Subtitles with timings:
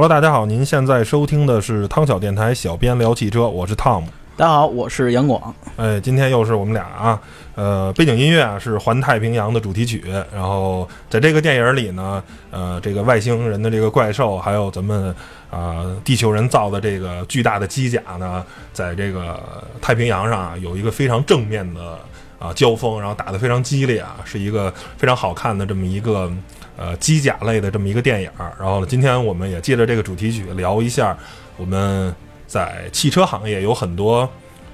[0.00, 4.08] Hello，大家好，您现在收听的是汤小电台，小编聊汽车，我是汤姆。
[4.36, 5.52] 大家好，我是杨广。
[5.74, 7.20] 哎，今天又是我们俩啊，
[7.56, 10.04] 呃，背景音乐啊是《环太平洋》的主题曲。
[10.32, 15.12] 然后在这个电影里呢，呃，这个外星人的这个怪兽，还有咱们
[15.50, 19.42] 啊地球人造的这个巨大的机甲呢，在这个
[19.80, 21.98] 太平洋上啊有一个非常正面的
[22.38, 26.30] 啊交锋，然后打得非常激烈啊，是一个非常好看的这么一个
[26.78, 28.30] 呃机甲类的这么一个电影。
[28.58, 31.14] 然后呢，今天我们也借着这个主题曲聊一下
[31.58, 32.14] 我们。
[32.48, 34.26] 在汽车行业有很多，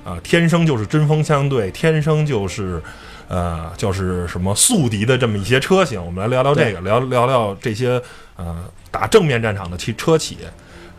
[0.04, 2.80] 呃，天生就是针锋相对，天生就是，
[3.26, 6.00] 呃，就是什么宿敌的这么一些车型。
[6.00, 8.00] 我们来聊聊这个，聊聊聊这些，
[8.36, 10.38] 呃，打正面战场的汽车企。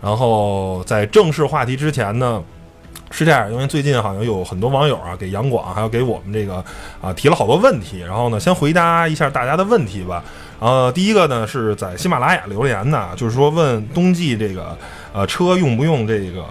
[0.01, 2.43] 然后在正式话题之前呢，
[3.09, 6.55] 是这样，因为最近好像有很多网友啊给杨广还有给我们这个
[6.99, 8.01] 啊提了好多问题。
[8.01, 10.21] 然后呢，先回答一下大家的问题吧。
[10.59, 14.77] 呃，第一个呢是在喜马拉雅留言的，就是说问冬季这个
[15.13, 16.43] 呃车用不用这个。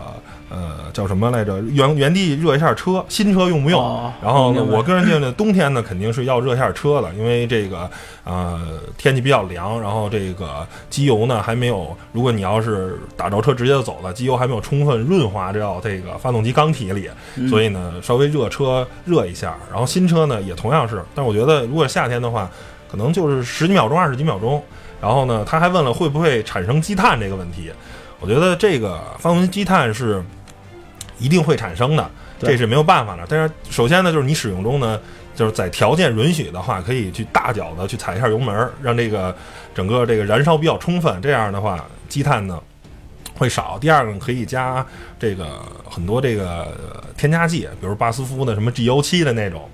[0.51, 1.61] 呃，叫什么来着？
[1.63, 4.13] 原原地热一下车，新车用不用？
[4.23, 7.91] 然后呢，我个人觉得冬天呢，肯定是要热一下车的，因为这个
[8.23, 8.61] 呃
[8.97, 17.11] 天气比较凉，然后这个机油呢还没有，如果你要是打着车直接就走了，机油还没有充分润滑掉这个发动机缸体里，
[17.49, 19.57] 所以呢稍微热车热一下。
[19.73, 22.49] 然后新车呢也同样是，但我觉得如果夏天的话，
[22.95, 24.63] 可能就是十几秒钟、二十几秒钟。
[25.01, 27.73] 然后呢，他还问了会不会产生积碳这个问题，
[28.21, 30.23] 我觉得这个发动机积碳是。
[31.17, 33.25] 一定会产生的，这是没有办法的。
[33.29, 35.01] 但是首先呢，就是你使用中呢，
[35.33, 39.35] 就是在条件允许的话，可以去大脚的去踩一下油门，让这个
[39.73, 41.23] 整个这个燃烧比较充分。
[41.23, 42.61] 这样的话，积碳呢
[43.39, 43.79] 会少。
[43.81, 44.85] 第二个可以加
[45.21, 46.77] 这个很多这个
[47.17, 49.71] 添加剂，比如巴斯夫的什么 G 油漆的那种，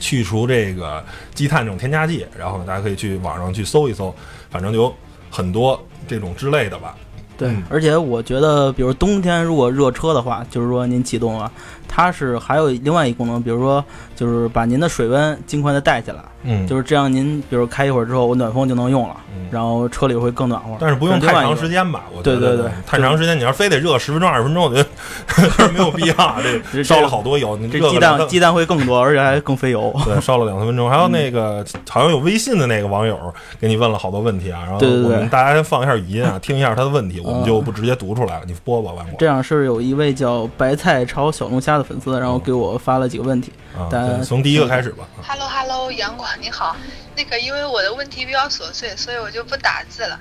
[0.00, 2.26] 去除这个积碳这种添加剂。
[2.36, 4.12] 然后，大家可以去网上去搜一搜，
[4.50, 4.92] 反正有
[5.30, 6.96] 很多这种之类的吧。
[7.38, 11.50] 对，而且我觉得，比如冬天如果热车的话，就是说您启动了。
[11.88, 13.82] 它是还有另外一功能，比如说
[14.14, 19.16] 就是把您的水温尽快的带起来，嗯，就是这样，您比如开一会儿之后，我暖风就能用了，
[19.50, 20.76] 然后车里会更暖和。
[20.80, 22.04] 但是不用太长时间吧？
[22.10, 24.88] 我觉得对对对，太长时间，你要非得热十分钟、二十分钟，我觉得
[25.72, 26.36] 没有必要。
[26.72, 29.94] 这烧了好多油，这鸡蛋鸡蛋会更多，而且还更费油。
[30.06, 30.88] 对，烧了两三分钟。
[30.90, 33.18] 还有那个好像有微信的那个网友
[33.60, 39.16] 给你问了好多问题啊，然后我们大家先放一下语音啊，听一下他的问题，我们就不直接读出来了，你播吧，万国。
[39.18, 41.84] 这样是有一位叫白菜炒小龙虾的。
[41.90, 43.50] 粉丝，然后给我发了几个问题，
[43.90, 45.08] 但，从第一个开始吧。
[45.26, 46.76] Hello Hello，杨广你好，
[47.16, 50.20] 那个因为我的问题比较琐碎，所以我就不打字了，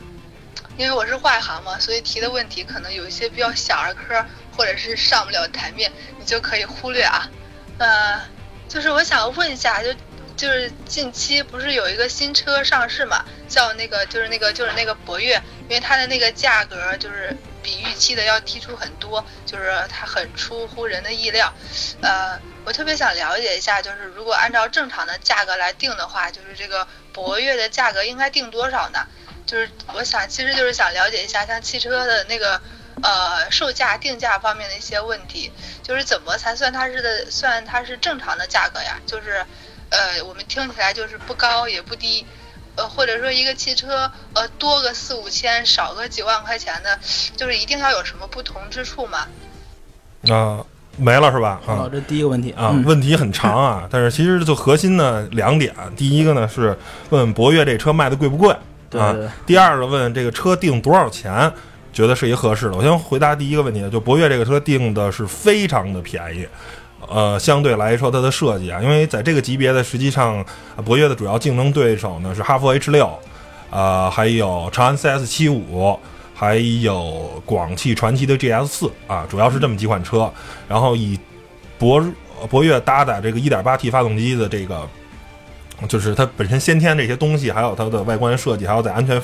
[0.77, 4.25] 因为我是外行嘛，所以提的问题可能有一些比较小儿科，
[4.55, 7.29] 或者是上不了台面，你就可以忽略啊。
[7.77, 8.21] 呃，
[8.67, 9.93] 就是我想问一下，就
[10.35, 15.35] 就是近期不是有一个新车上市嘛，叫那个就是那个就是那个博越，
[15.67, 17.35] 因为它的那个价格就是。
[17.61, 21.53] 比预期的要提出很多，就是它很出乎人的意料。
[22.01, 29.07] 呃，我特别想了解一下，就是如果按照正常的价格来定的话，就是这个博越的价格应该定多少呢？
[29.45, 32.61] 就是我想，其实就是想了解一下，像汽车的那个
[33.01, 38.99] 呃售价定价方面的一些问题，就是怎么才算它是的算它是正常的价格呀？
[39.05, 39.45] 就是
[39.89, 42.25] 呃，我们听起来就是不高也不低。
[42.75, 46.97] 呃，或者说一个汽车，呃，多个四五千，少个几万块钱的，
[47.35, 49.27] 就是一定要有什么不同之处吗？
[50.29, 50.63] 啊，
[50.99, 51.59] 没了是吧？
[51.65, 56.77] 啊，这第一个问题啊，问题很长啊， 但是其实就核心呢两点，第一个呢是
[57.09, 58.53] 问博越这车卖的贵不贵
[58.91, 59.15] 啊？
[59.45, 61.51] 第二个问这个车定多少钱，
[61.93, 62.73] 觉得是一合适的。
[62.75, 66.47] 我先回答第一个问题，就博越这个车定的是非常的便宜。
[67.07, 70.45] 呃，相对来说，它的设计啊，因为在这个级别的，实际上
[70.85, 73.09] 博越的主要竞争对手呢是哈弗 H 六，
[73.71, 75.97] 呃，还有长安 CS 七五，
[76.39, 80.31] 还有广汽传祺的 GS 四啊，主要是这么几款车。
[80.69, 81.19] 然后以
[81.77, 82.01] 博
[82.49, 84.87] 博越搭载这个 1.8T 发动机的这个，
[85.89, 89.21] 就是它本身先天这些东西，还有它的外观设计，还有在安全。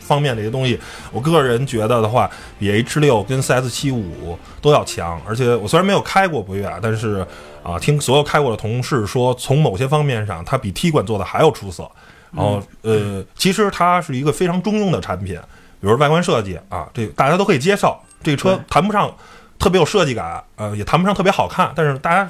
[0.00, 0.80] 方面这些东西，
[1.12, 5.20] 我个人觉得的话，比 H 六跟 CS 七五都要强。
[5.26, 7.26] 而且我虽然没有开过博越，但是
[7.62, 11.86] 啊，听所有开过的同事说，从某些方面上，它比 T 管做的还要出色。
[12.32, 15.38] 然后呃，其实它是一个非常中庸的产品，
[15.80, 17.98] 比如外观设计啊，这大家都可以接受。
[18.22, 19.14] 这个车谈不上
[19.58, 22.28] 特别有设计感，呃，也谈不上特别好看，但是大家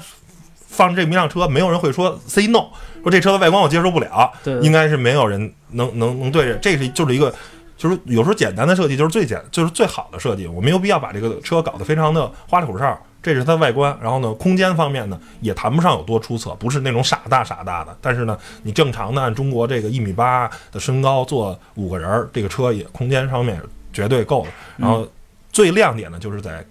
[0.67, 2.67] 放这么一辆车，没有人会说 say no，
[3.03, 4.31] 说这车的外观我接受不了，
[4.61, 7.33] 应该是没有人能能能对着，这是就是一个。
[7.77, 10.45] 就是有时候简单的设计就是最简，就是最好的设计。
[10.45, 13.01] 我没有必要把这个车搞得非常的花里胡哨。
[13.21, 17.95] 这是它外观，然后呢，空间方面呢也谈不上有多出色，不是那种傻大傻大的。
[18.01, 23.61] 但是呢，你正常的按中国这个一米八的身高坐五个人，这个车也空间上面
[23.91, 24.51] 绝对够了。
[24.77, 25.07] 然后
[25.51, 26.65] 最亮点呢就是在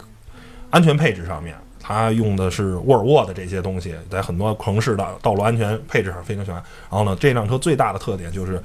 [0.70, 6.54] 安全配置上面，它用的是沃尔沃的这些东西，在很多城市的道路安全配置上非常全。
[6.54, 8.62] 然后呢，这辆车最大的特点就是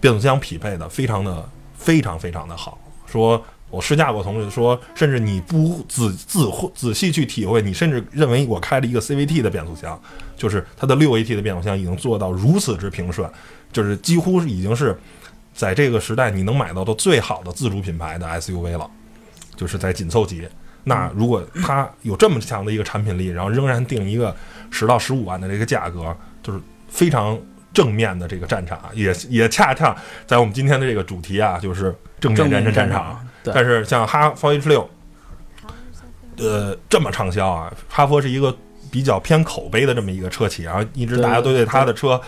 [0.00, 1.48] 变速箱匹配的非常的。
[1.78, 2.76] 非常非常的好，
[3.06, 6.40] 说我试驾过，同事说，甚至你不仔仔
[6.74, 10.00] 仔细去体会，你甚至认为我开了一个 CVT 的变速箱，
[10.36, 13.28] 就是它的六 AT 的变速箱已经做到如此之平顺，
[13.72, 14.98] 就是几乎已经是
[15.54, 18.90] 在这个时代你能买到的最好的自主品牌的 SUV 了，
[19.56, 20.48] 就是在紧凑级。
[20.84, 24.34] 那如果它有这么强的一个产品力，然后仍然定一个
[24.70, 27.38] 十到十五万的这个价格，就是非常。
[27.70, 29.94] 正面的这个战场也也恰恰
[30.26, 33.24] 在我们今天的这个主题啊，就是正面战争战场。
[33.54, 34.88] 但是像哈弗 H 六，
[36.36, 38.54] 呃，这么畅销啊，哈弗是一个
[38.90, 42.20] 比较偏口碑的这么一个车企，然后一直大家都对它的车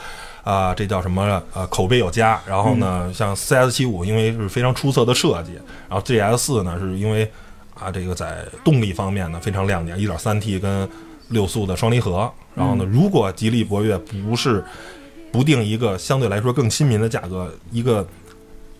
[0.42, 2.40] 啊，这叫什么呃，口碑有加。
[2.46, 5.52] 然后呢，像 CS 七五，因为是非常出色的设计，
[5.88, 7.30] 然后 GS 四呢，是因为
[7.74, 10.88] 啊，这个在动力方面呢非常亮点，一点三 T 跟
[11.28, 12.30] 六速的双离合。
[12.54, 14.62] 然后呢，如果吉利博越不是
[15.32, 18.04] 不定一个相对来说更亲民的价格，一个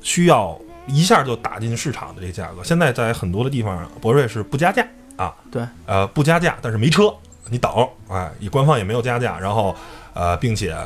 [0.03, 2.63] 需要一下就打进市场的这个价格。
[2.65, 4.87] 现在在很多的地方，博瑞是不加价
[5.17, 7.15] 啊，对，呃，不加价，但是没车，
[7.49, 7.71] 你等，
[8.09, 9.75] 哎，你官方也没有加价，然后
[10.15, 10.77] 呃，并且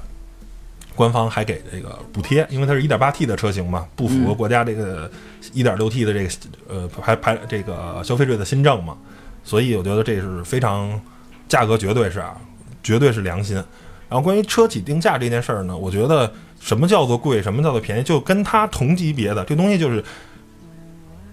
[0.94, 5.10] 官方还给这个补贴，因为它是一点八 T 的车型嘛，不符合国家这个
[5.52, 6.30] 一点六 T 的这个
[6.68, 8.96] 呃排排这个消费税的新政嘛，
[9.42, 11.00] 所以我觉得这是非常
[11.48, 12.36] 价格绝对是啊，
[12.82, 13.56] 绝对是良心。
[14.08, 16.32] 然后关于车企定价这件事儿呢，我觉得
[16.64, 20.02] 什么叫做贵，什么叫做便宜，就跟它同级别的这东西就是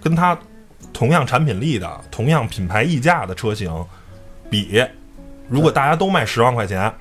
[0.04, 0.38] 跟它
[0.92, 3.74] 同样产品力的、同样品牌溢价的车型
[4.50, 4.86] 比，
[5.48, 6.94] 如果大家都卖十万块钱，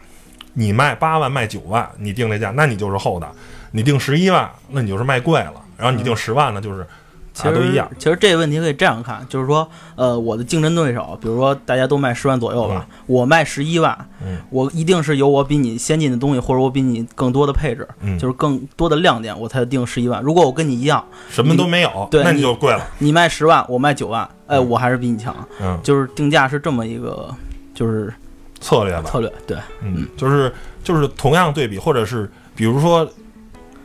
[0.53, 3.27] 你卖八万、卖九万，你定这价，那你就是厚的；
[3.73, 6.87] 你定十一万，那你就是卖贵了；然后你定十万呢，就是。
[7.33, 7.89] 其实都一样。
[7.99, 13.97] 其实这个问题可以这样看，就是说，呃，我的竞争对手，比如说大家都卖十万左右吧，我卖十一万，
[14.51, 17.87] 我一定是有我比你先进的东西，或者我比你更多的配置，
[18.19, 20.23] 就是更多的亮点，我才定十一万。
[20.23, 22.87] 如果我跟你一样，什么都没有，对，那你就贵了。
[22.99, 25.35] 你卖十万，我卖九万，哎，我还是比你强。
[25.61, 27.33] 嗯，就是定价是这么一个，
[27.73, 28.13] 就是
[28.61, 29.03] 策略吧。
[29.05, 33.09] 策略对，嗯，就是就是同样对比，或者是比如说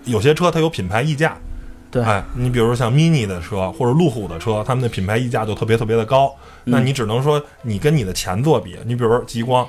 [0.03, 1.37] 有些车它有品牌溢价。
[2.03, 6.33] 哎，你比如像 mini 的车或者路虎的车，他们的品牌溢价就特别特别的高。
[6.63, 9.67] 那你只能说你跟你的前作比，你比如说极光，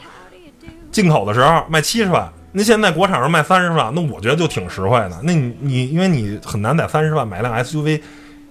[0.91, 5.21] 进口的时候卖七十万，那现在国产上卖三十万，那我觉得就挺实惠的。
[5.23, 8.01] 那你你因为你很难在三十万买辆 SUV，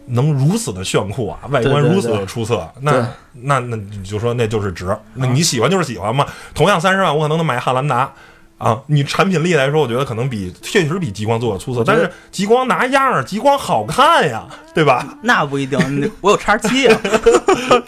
[0.08, 4.96] 能如此的炫酷啊，外观如此的出色，那那那你就说那就是值。
[5.16, 6.26] 那你喜欢就是喜欢嘛。
[6.54, 8.14] 同样三十万，我可能能买汉兰达。
[8.58, 15.06] 啊，你产品力来说，我觉得可能比确实比极光做的出色，但是极光拿样儿，极光好看呀，对吧？
[15.22, 15.78] 那不一定，
[16.22, 16.98] 我有叉七呀，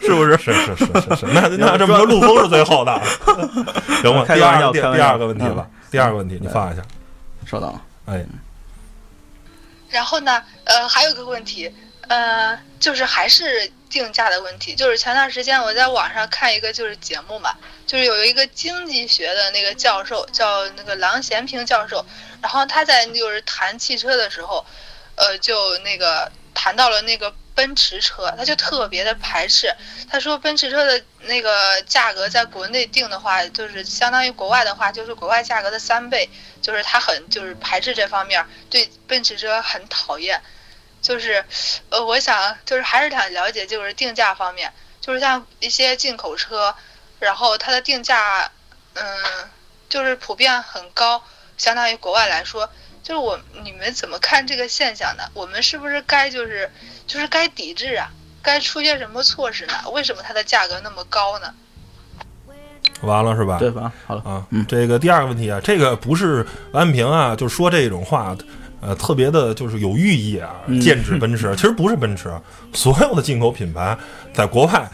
[0.02, 0.38] 是不是？
[0.38, 3.02] 是是是是是，那那这么说，陆风是最好的，
[4.04, 4.26] 行吧？
[4.28, 6.82] 第二第第二个问题吧，第二个问题你放一下，
[7.46, 7.74] 稍等，
[8.06, 8.26] 哎。
[9.90, 11.72] 然后呢，呃，还有个问题，
[12.08, 17.56] 呃，就是还是定价的问题，就是前段时间我在网上看一个就是节目嘛。
[17.86, 22.06] 就是有一个经济学的那个教授，叫那个郎咸平教授，
[22.42, 24.66] 然后他在就是谈汽车的时候，
[25.16, 29.74] 呃，就那个谈到了那个奔驰车，他就特别的排斥。
[30.10, 36.30] 他说奔驰车的那个价格在国内定的话，就是相当于国外的话，就是国外价格的三倍，
[36.62, 40.42] 就是他很就是排斥这方面，对奔驰车很讨厌。
[41.08, 41.46] 就是，
[41.90, 46.76] 呃，我想就是还是想了解，就是定价方面，就是像一些进口车。
[47.20, 48.52] 然后它的定价，
[48.94, 49.04] 嗯，
[49.90, 51.24] 就是普遍很高，
[51.58, 52.70] 相当于国外来说，
[53.02, 55.24] 就是我你们怎么看这个现象呢？
[55.34, 56.70] 我们是不是该就是
[57.08, 58.12] 就是该抵制啊？
[58.44, 59.74] 该出些什么措施呢？
[59.92, 61.52] 为什么它的价格那么高呢？
[63.02, 63.58] 完了是吧？
[63.58, 63.92] 对吧？
[64.06, 68.38] 好了啊，嗯，这个第二个问题啊，这个不是安平啊，就说这种话，
[68.82, 72.32] 呃，特别的就是有寓意啊，剑指奔驰，其实不是奔驰，
[72.74, 73.98] 所有的进口品牌
[74.34, 74.90] 在国外。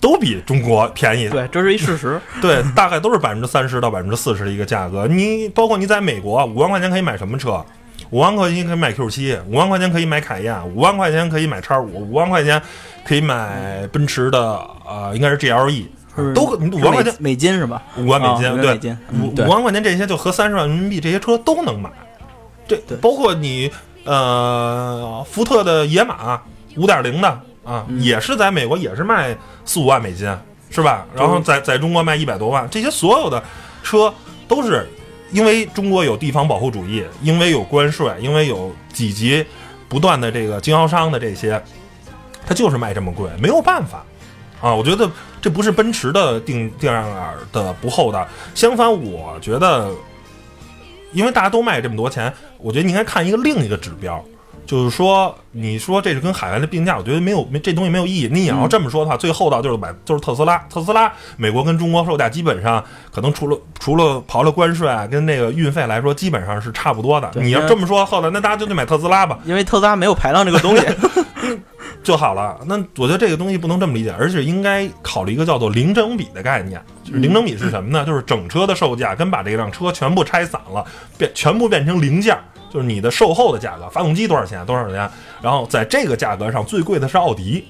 [0.00, 2.20] 都比中国便宜，对，这是一事实。
[2.42, 5.06] 对，大概都是百分之三十到百分之四十的一个价格。
[5.06, 7.64] 你包括你在美国，五万块钱可以买什么车？
[8.10, 12.60] 五万块钱可以买 Q 七，五万块钱可以买凯宴，五万块钱可以买叉五，五万块钱
[13.02, 15.86] 可以买奔驰的呃，应该是 GLE，
[16.34, 17.82] 都五万块钱美金是吧？
[17.96, 21.90] 五万美金，对，五五万块钱这些就合三十万人民币，这些车都能买。
[22.66, 23.70] 这包括你
[24.04, 26.38] 呃，福特的野马
[26.76, 30.28] 五点零的啊，也是在美国也是卖四五万美金，
[30.68, 31.06] 是吧？
[31.14, 33.42] 然后在在中国卖一百多万，这些所有的
[33.82, 34.12] 车
[34.46, 34.86] 都是
[35.32, 39.42] 因为中国有地方保护主义，因为有关税，因为有几级
[39.88, 41.62] 不断的这个经销商的这些，
[42.46, 44.04] 它就是卖这么贵，没有办法
[44.60, 44.74] 啊。
[44.74, 47.06] 我觉得这不是奔驰的定定量
[47.52, 49.90] 的不厚道，相反，我觉得。
[51.14, 54.22] 因为大家都卖这么多钱，我觉得你应该看一个另一个指标，
[54.66, 58.28] 就是说，你说这是跟海外的并驾，我觉得没有没这东西没有意义。
[58.32, 67.30] 你也要这么说的话，最厚道就是买就是特斯拉，特斯拉美国跟中国售价基本上可能除了除了刨了关税啊，跟那个运费来说，基本上是差不多的。
[67.36, 70.84] 你要这么说，后来那大家就去买特斯拉吧，因为特斯拉没有排量这个东西。
[72.04, 72.56] 就好了。
[72.66, 76.80] 那我觉得这个东西不能这么理解，而是应该考虑一个叫做零整比的概念。
[77.02, 78.04] 就是零整比是什么呢？
[78.04, 80.84] 就是整车的售价跟把这辆车全部拆散了，
[81.18, 82.38] 变全部变成零件，
[82.70, 85.10] 就是你的售后的价格，发动机多少钱，多少钱。
[85.42, 87.64] 然后在这个价格上最贵的是奥迪。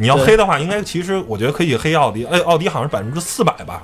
[0.00, 2.24] 你要黑的话，应该其实我觉得可以黑奥迪。
[2.26, 3.82] 哎，奥迪好像是百分之四百吧，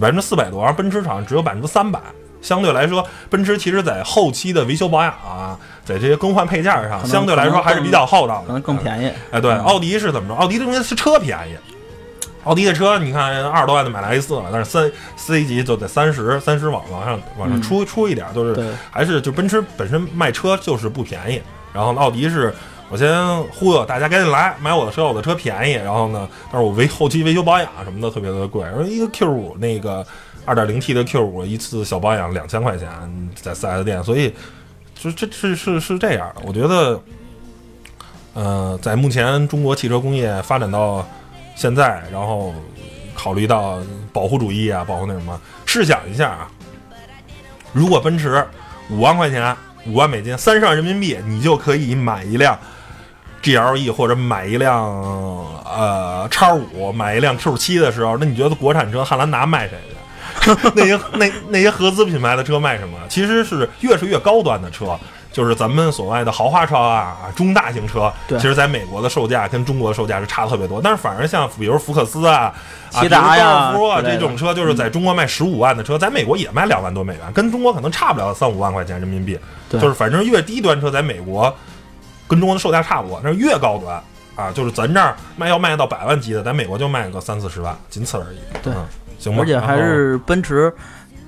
[0.00, 2.00] 百分之四百多，而奔驰好像只有百分之三百。
[2.42, 9.10] 相对来说，奔驰其实在后期的维修保养啊，在这些更换配件上，相对来说还是比较厚道的，可能更便宜。
[9.30, 10.34] 哎，对，奥迪是怎么着？
[10.34, 11.56] 奥迪东西是车便宜，
[12.42, 21.40] 奥迪的车你看二十多万就买了 A 四了，但是三 C 级就得三十三十往往上往上出出一点，就是还是就奔驰本身卖车就是不便宜。
[21.72, 22.52] 然后奥迪是
[22.90, 25.74] 我先忽悠大家赶紧来买我的车，我的车便宜。
[25.74, 30.04] 然后呢，但是我维后期维修保养什么的特别的贵，说一个 Q 五那个。
[30.48, 32.88] 二点零 T 的 Q 五一次小保养两千块钱，
[33.34, 34.32] 在四 S 店，所以
[34.98, 36.42] 就这是是是这样的。
[36.44, 37.00] 我觉得，
[38.34, 41.06] 呃，在目前中国汽车工业发展到
[41.54, 42.52] 现在，然后
[43.14, 43.78] 考虑到
[44.12, 46.48] 保护主义啊，保护那什么，试想一下啊，
[47.72, 48.44] 如果奔驰
[48.90, 49.54] 五万块钱，
[49.86, 52.58] 五万美金，三十万人民币，你就可以买一辆
[53.42, 54.84] GLE 或者买一辆
[55.64, 59.78] 呃叉五，买一辆 Q 七的时候，那你觉得国产车汉兰达卖谁？
[60.74, 62.98] 那些那那些合资品牌的车卖什么？
[63.08, 64.98] 其实是越是越高端的车，
[65.32, 68.12] 就是咱们所谓的豪华车啊，中大型车。
[68.28, 70.80] 其实在美国的售价跟中国的售价是差特别多。
[70.82, 72.54] 但是反而像比如福克斯啊、
[72.92, 79.38] 啊，比如高尔夫啊这种车，就是在中国卖十五万的车，在美国也卖两万多美元，跟中国可能差不了三五万块钱人民币。
[79.70, 81.54] 就是反正越低端车在美国
[82.28, 84.00] 跟中国的售价差不多，但是越高端
[84.36, 88.38] 啊，就是咱这儿卖要卖到百万级的，在美国就卖个三四十万，仅此而已。
[88.62, 88.72] 对。
[89.32, 90.72] 行而且还是奔驰，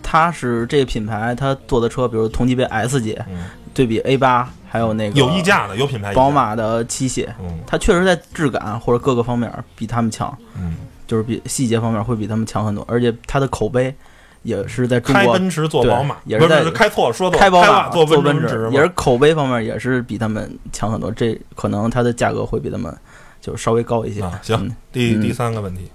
[0.03, 3.19] 它是这个品牌，它做的车，比如同级别 S 级，
[3.75, 7.29] 对比 A 八，还有那个有溢价的，有品牌，宝马的七系，
[7.67, 10.77] 它确实在质感或者各个方面比他们强，嗯，
[11.07, 13.95] 就是比细节方面会比他们强很多，而且它的口碑
[14.43, 22.95] 也是在中国开奔驰做宝马，也是在开错说开宝马做奔驰，也是口碑方面也是比他们强很多，这可能它的价格会比他们
[23.41, 24.23] 就稍微高一些。
[24.43, 25.91] 行，第第三个问题。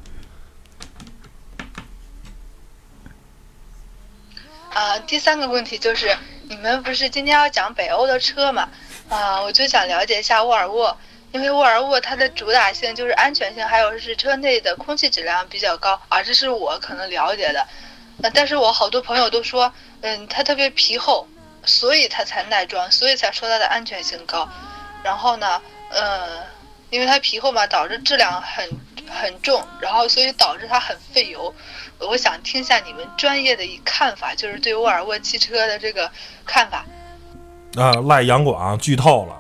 [5.00, 6.16] 第三个问题就是，
[6.50, 8.70] 你们不是今天要讲北欧的车嘛？
[9.10, 10.96] 啊，我就想了解一下沃尔沃，
[11.32, 17.68] 因为沃尔沃它的主打性就是安全性，还有是车内的空气质量比较高啊，这是我可能了解的。
[18.34, 19.72] 但是我好多朋友都说，
[20.02, 21.28] 嗯，它特别皮厚，
[21.66, 24.48] 所以它才耐撞，所以才说它的安全性高。
[25.04, 26.44] 然后呢，呃，
[26.90, 28.70] 因为它皮厚嘛，导致质量很
[29.08, 31.54] 很重，然后所以导致它很费油。
[32.00, 36.10] 我想听一下你们专业的看法，就是对沃尔沃汽车的这个
[36.46, 36.86] 看法。
[37.76, 39.36] 啊，赖杨广剧透了，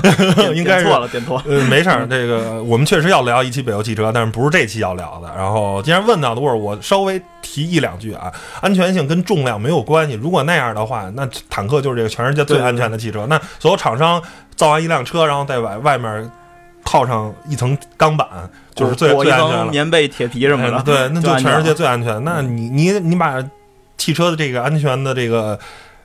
[0.56, 1.42] 应该是错了，点错。
[1.46, 5.30] 呃，没事儿，这个我们确实要聊一期北欧汽车，但是不是这期要聊的。
[5.36, 10.14] 然后既然问到的沃尔沃，稍微提一两句啊，安全性跟重量没有关系。
[10.14, 13.26] 如果那样的话，那坦克就是这个全世界最安全的汽车。
[13.26, 14.22] 那所有厂商
[14.56, 16.30] 造完一辆车，然后在外外面
[16.94, 18.28] 套上一层钢板。
[18.74, 22.24] 就是最最安全了，棉被、铁皮什么的，对，那就全世界最安全。
[22.24, 23.40] 那你你你把
[23.96, 25.56] 汽车的这个安全的这个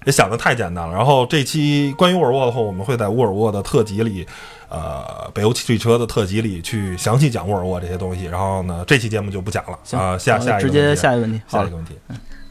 [0.05, 0.93] 也想的太简单了。
[0.93, 4.23] 然后这期关于沃尔沃的话，我们会在沃尔沃的特辑里，
[4.69, 8.25] 呃，北欧汽车的特辑里去详细讲沃尔沃这些东西。
[8.25, 11.97] 然后呢，这期节目就不讲了啊，下下一个直接下一个问题，下一个问题。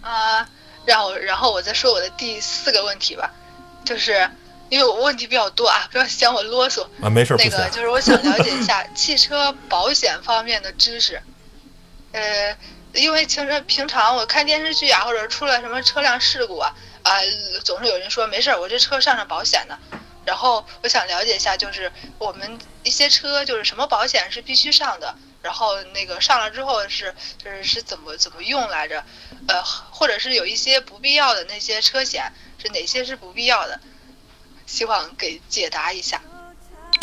[0.00, 0.44] 啊，
[0.84, 3.30] 然后然后我再说我的第四个问题吧，
[3.84, 4.28] 就是。
[4.68, 7.34] 因为我问题比较多啊，不要嫌我啰嗦啊，没事。
[7.38, 11.22] 那个就是我想了解一 下汽车保险方面的知识，
[12.12, 12.56] 呃，
[12.92, 17.18] 因为其实平常我看电视剧啊，或者出了什么车辆事故啊，啊，
[17.64, 19.78] 总是有人说没事儿，我这车上上保险呢。
[20.24, 29.02] 然后我想了解一下，就是我们一些车就是什么保险是必须上的，然后那个上了之后是就是是怎么怎么用来着？
[29.46, 32.30] 呃，或者是有一些不必要的那些车险
[32.62, 33.80] 是哪些是不必要的？
[34.68, 36.20] 希望给解答一下。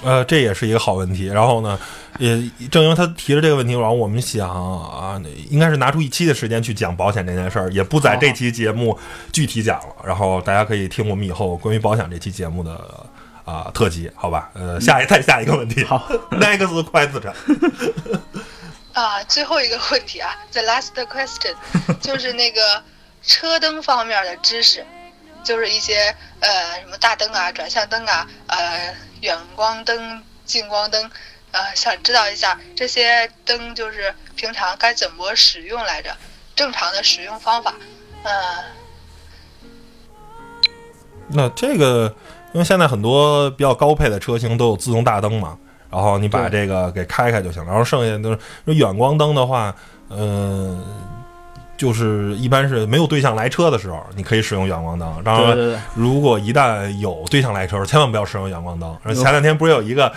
[0.03, 1.25] 呃，这也是一个好问题。
[1.25, 1.79] 然后呢，
[2.19, 2.29] 也
[2.69, 5.19] 正因为他提了这个问题，然后我们想啊，
[5.49, 8.97] 应该是拿出一期的时间去讲保险这件事儿，也不在这期节目
[9.31, 9.95] 具体讲了。
[10.05, 13.07] 然后大家可以听我们以后关于保险这期节目的
[13.45, 14.51] 啊特辑，好吧？
[14.53, 17.33] 呃，下一再下一个问题，好， next question。
[18.93, 21.55] 啊，最后一个问题啊，the last question，
[21.99, 22.83] 就是那个
[23.23, 24.85] 车灯方面的知识。
[25.45, 31.09] 就是一些呃什么大灯啊、转向灯啊、呃远光灯、近光灯，
[31.51, 36.13] 呃想知道一下这些灯就是平常该怎么使用来着？
[36.55, 37.73] 正常的使用方法，
[38.23, 38.33] 嗯。
[41.27, 42.13] 那这个，
[42.53, 45.57] 因为现在很多比较高配的车型都有自动大灯嘛，
[45.91, 47.69] 然后你把这个给开开就行了。
[47.69, 48.39] 然后剩下就是
[48.73, 49.75] 远光灯的话，
[50.09, 51.14] 嗯。
[51.77, 55.21] 就是一般是没有对象来车的时候，你可以使用远光灯。
[55.23, 58.97] 当然，如果一旦有对象来车，千万不要使用远光灯。
[59.13, 60.11] 前两天不是有一个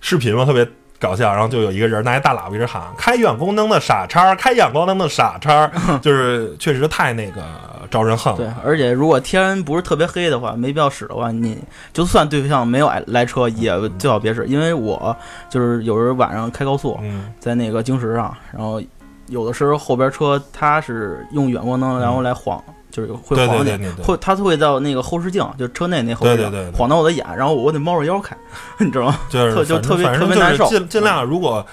[0.00, 0.44] 视频吗？
[0.44, 0.66] 特别
[0.98, 5.70] 搞笑，然后就有一个人拿一大喇叭一直喊：“开远光灯的傻叉，开远光灯的傻叉。
[6.02, 7.42] ”就是确实太那个
[7.90, 8.38] 招人恨了。
[8.38, 11.58] 对，而且如果天不是特别黑的话，没必要使的话，你
[11.92, 14.46] 就算对象没有来车，也最好别使。
[14.46, 15.16] 因为我
[15.50, 16.98] 就是有时候晚上开高速，
[17.38, 18.82] 在那个京石上，然后。
[19.28, 28.36] 有的时候后边车它是用远光灯，然后来晃，就是会晃点，会它会到那个后视镜，就车内那后视镜晃到我的眼，然后我得猫着腰开，
[28.78, 29.18] 你知道吗？
[29.28, 30.66] 就是就特别特别难受。
[30.68, 31.64] 尽尽量如果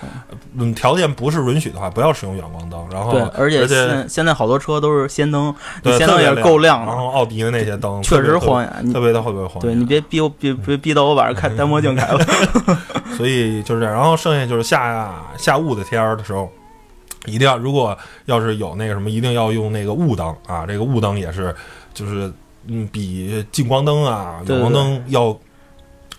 [0.57, 2.85] 嗯条件不是允许的话，不要使用远光灯。
[2.91, 5.53] 然后对，而且现现在好多车都是氙灯，
[5.83, 6.85] 氙灯也够亮。
[6.85, 9.59] 然后奥迪的那些灯确实晃眼，特别的会晃？
[9.59, 12.19] 对你别逼我，别别逼到我晚上开单墨镜开了。
[13.17, 13.93] 所以就是这样。
[13.93, 16.49] 然后剩下就是下下雾的天儿的时候。
[17.27, 20.65] 一定要，如果要是有那个什么，一定要用那个雾灯啊！
[20.65, 21.53] 这个雾灯也是，
[21.93, 22.33] 就是
[22.65, 25.27] 嗯，比近光灯啊、远光灯要，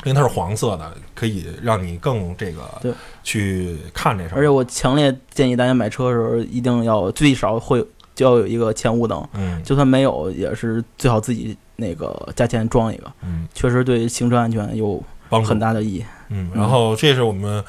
[0.04, 4.38] 因为它是黄色的，可以让你更这个去看这事儿。
[4.38, 15.02] 而且我强烈建议大家买车的时候，一定要最少会就要有一个前雾灯，嗯，就算没有，也是最好自己那个加钱装一个，嗯，确实对行车安全有
[15.44, 16.04] 很大的意义。
[16.28, 17.64] 嗯，然后这是我们。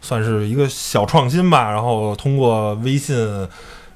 [0.00, 3.16] 算是一个小创新吧，然后通过微信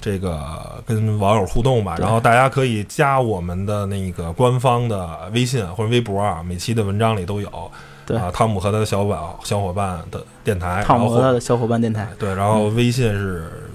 [0.01, 7.71] 这个跟网友互动吧，然后大家可以加我们的那个官方的微信或者微博啊，每期的文章里都有。
[8.05, 12.09] 对啊，汤姆和他的小伙小伙伴的电台，汤姆和他的小伙伴电台。
[12.19, 13.71] 对，然后微信是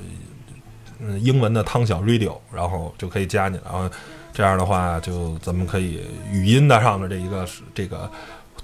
[1.00, 3.90] 嗯英文的汤小 radio，然后就可以加你，然后
[4.34, 8.10] 这样的话就咱们可以语音的上的这一个这个。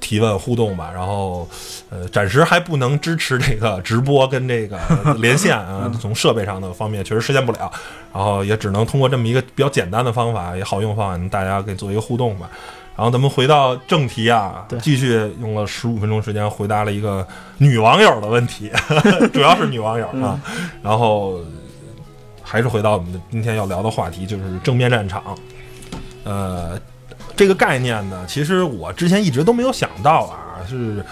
[0.03, 1.47] 提问互动吧，然后，
[1.89, 4.77] 呃，暂时还不能支持这个直播跟这个
[5.17, 7.71] 连线啊，从设备上的方面确实实现不了，
[8.13, 12.49] 然后也只能通过这么一个比较简单的方法，也好用方法，大家给做一个互动吧。
[12.95, 17.25] 然后咱们回到正题啊，继续用了十五分钟时间回答了一个
[17.57, 18.69] 女网友的问题，
[19.33, 20.37] 主要是女网友啊，
[20.83, 21.39] 然后
[22.43, 25.23] 还是回到我们的今天要聊的话题，就是正面战场，
[26.25, 26.77] 呃。
[27.35, 31.03] 这个概念呢，其实我之前一直都没有想到啊，是，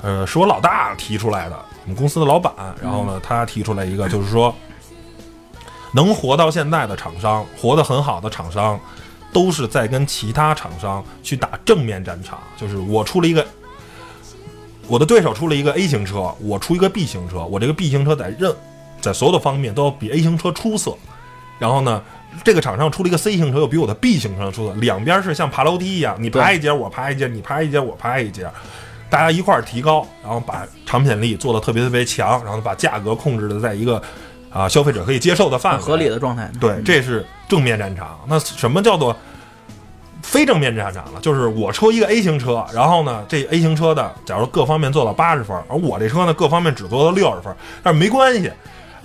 [0.00, 4.54] 呃，是我老大提出来的，我们公司的老板，然后呢，他提出来一个，就是说，
[5.92, 8.78] 能活到现在的厂商，活得很好的厂商，
[9.32, 13.44] 都是在跟其他厂商去打正面战场，就是我出了一个，
[14.86, 18.54] 我的对手出了一个 A 型车，我出一个 B 型车，我这个 B 型车在任，
[19.00, 20.96] 在所有的方面都要比 A 型车出色，
[21.58, 22.00] 然后呢。
[22.44, 28.48] 这个厂商出了一个 C 型车，又比我的 B 型车出的，两边是像爬楼梯一样，你爬一节我爬一节，你爬一节我爬一节，
[29.10, 34.00] 大家一块儿提高，然后把产品力做的特别特别强，然后把价格控制的在一个
[34.50, 36.50] 啊消费者可以接受的范围，合理的状态。
[36.60, 38.18] 对，这是正面战场。
[38.28, 39.16] 那什么叫做
[40.22, 41.20] 非正面战场了？
[41.20, 48.50] 就是我出一个 A 型车，然后呢，这 A 型车的假如各方面做到八十分，而我这车呢各方面只做到六十分，但是没关系。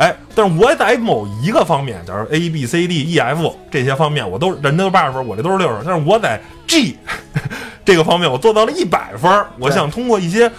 [0.02, 5.84] 哎，但是我在某一个方面，假如 A B C D E F 这些方面，我都人都八十分，我这都是六十分。
[5.86, 6.98] 但是我在 G
[7.86, 9.32] 这个方面，我做到了一百分。
[9.60, 10.52] 我想通过一些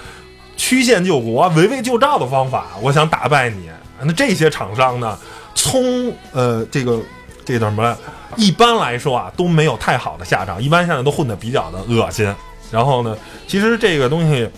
[0.57, 3.69] 曲线救国、围魏救赵的方法，我想打败你。
[4.05, 5.19] 那这些厂商呢，
[5.57, 7.01] 从呃这个
[7.45, 7.97] 这叫什么？
[8.37, 10.63] 一般来说啊，都没有太好的下场。
[10.63, 12.33] 一般现在都混得比较的恶心。
[12.71, 13.17] 然后呢，
[13.49, 14.49] 其实这个东西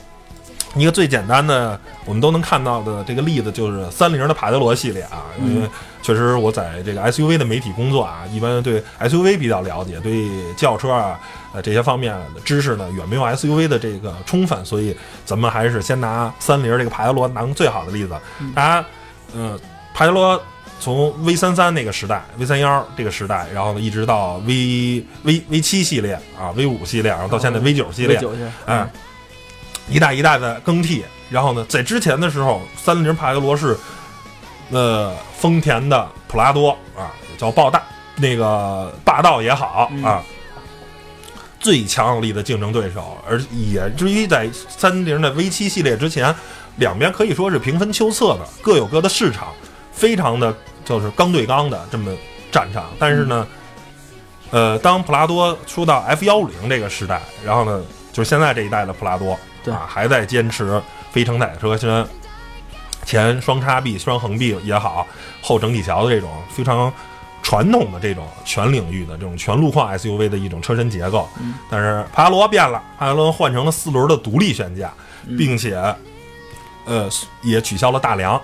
[0.76, 5.68] 一个最简单的，我们都能看到的这个例子就是三菱的帕杰罗系列啊，因为
[6.02, 11.18] 确实我在这个 SUV 的媒体工作啊，一般对 SUV 比较了解，对轿车啊
[11.52, 18.14] 呃这些方面的知识呢远没有 SUV 的这个充分，所以咱们还是先拿三菱这个帕杰罗当最好的例子。
[18.54, 18.86] 大家，
[19.34, 19.58] 呃，
[19.94, 20.40] 帕杰罗
[20.80, 28.20] 从 V 三三那个时代，V 三幺这个时代，然后呢一直到 V V V 七系列啊，V 五系列，然后到现在 V 九系列，
[28.66, 28.88] 嗯。
[29.88, 33.76] 一代一代的更替，然后呢，在之前的时候，三菱帕杰罗是，
[34.70, 37.82] 呃，丰田的普拉多啊，叫暴大，
[38.16, 40.22] 那个霸道也好啊，
[41.60, 46.34] 最强有力的竞争对手，而也至于在三菱的 V 七系列之前，
[46.76, 49.48] 两边可以说是平分秋色的，各有各的市场，
[49.92, 52.10] 非常的就是刚对刚的这么
[52.50, 52.86] 战场。
[52.98, 53.46] 但是呢，
[54.50, 59.38] 呃，当普拉多出到 F 幺五零这个时代，然后呢，就是现在这一代的普拉多。
[59.72, 62.06] 啊，还在坚持非承载车身，
[63.04, 65.06] 前双叉臂、双横臂也好，
[65.42, 66.92] 后整体桥的这种非常
[67.42, 71.28] 传统的这种全领域的这种全路况 SUV 的一种车身结构。
[71.70, 74.92] 但是帕萨罗变了，帕萨罗换成了四轮的独立悬架，
[75.36, 75.76] 并且
[76.86, 77.08] 呃
[77.42, 78.40] 也取消了大梁。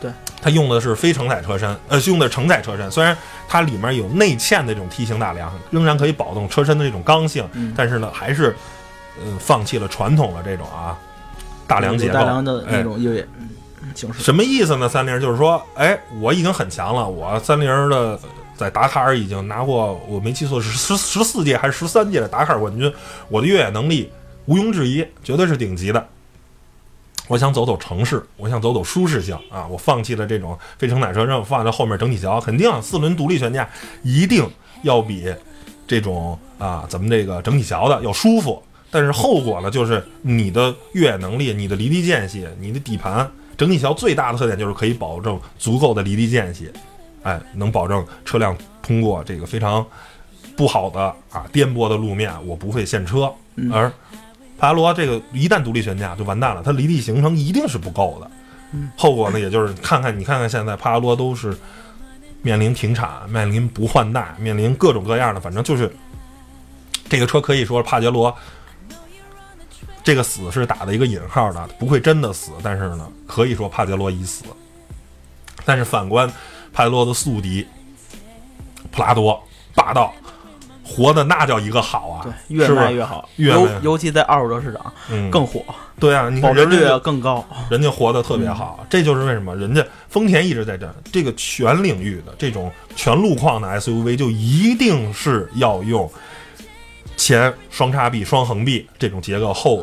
[0.00, 0.10] 对，
[0.42, 2.90] 它用的是非承载车身，呃，用的承载车身。
[2.90, 3.16] 虽然
[3.48, 8.54] 它里面有内嵌的这种梯形大梁，仍然可以保证车身的这种刚性，但是呢，还是。
[9.22, 10.98] 嗯，放弃了传统的这种啊
[11.66, 13.28] 大梁结构，大梁的那种越野
[13.94, 14.22] 形式。
[14.22, 14.88] 什么意思呢？
[14.88, 18.18] 三菱就是说，哎，我已经很强了，我三菱的
[18.56, 22.92] 在达喀尔已经拿过，我没记错是十十四届还是十三届的达喀尔冠军，
[23.28, 24.10] 我的越野能力
[24.46, 26.06] 毋庸置疑，绝对是顶级的。
[27.26, 33.66] 我想走走城市，我想走走舒适性啊，我放弃了这种非承载车身，放在后面整体桥，肯定四轮独立悬架
[34.02, 34.46] 一定
[34.82, 35.32] 要比
[35.86, 38.62] 这种啊咱们这个整体桥的要舒服。
[38.94, 46.70] 但是后果呢，就是你的越野能力、你的离地间隙、你的底盘，整体桥最大的特点就是可以保证足够的离地间隙，
[47.24, 49.84] 哎，能保证车辆通过这个非常
[50.56, 53.28] 不好的啊颠簸的路面，我不会陷车。
[53.72, 53.90] 而
[54.56, 58.30] 帕拉罗这个一旦独立悬架就完蛋了，它离地行程一定是不够的。
[58.96, 61.52] 后果呢，也就是看看你看看现在帕拉罗都是
[62.42, 65.92] 面临停产、面临不换代、面临各种各样的，反正就是
[67.08, 68.32] 这个车可以说帕杰罗。
[70.04, 74.44] 这个死是打的一个引号的，不会真的死，但是呢，可以说帕杰罗已死。
[75.64, 76.30] 但是反观
[76.74, 77.66] 帕杰罗的宿敌
[78.90, 79.42] 普拉多，
[79.74, 80.12] 霸道，
[80.84, 82.20] 活的那叫一个好啊！
[82.22, 85.64] 对，越卖越好，尤尤其在二手车市场，嗯，更火。
[85.98, 88.84] 对啊，你看人家更高，人家活的特别好。
[88.90, 96.10] 这就是为什么人家丰田一直在这这个全领域的这种全路况的 SUV，就一定是要用。
[97.24, 99.82] 前双叉臂、双横臂这种结构，后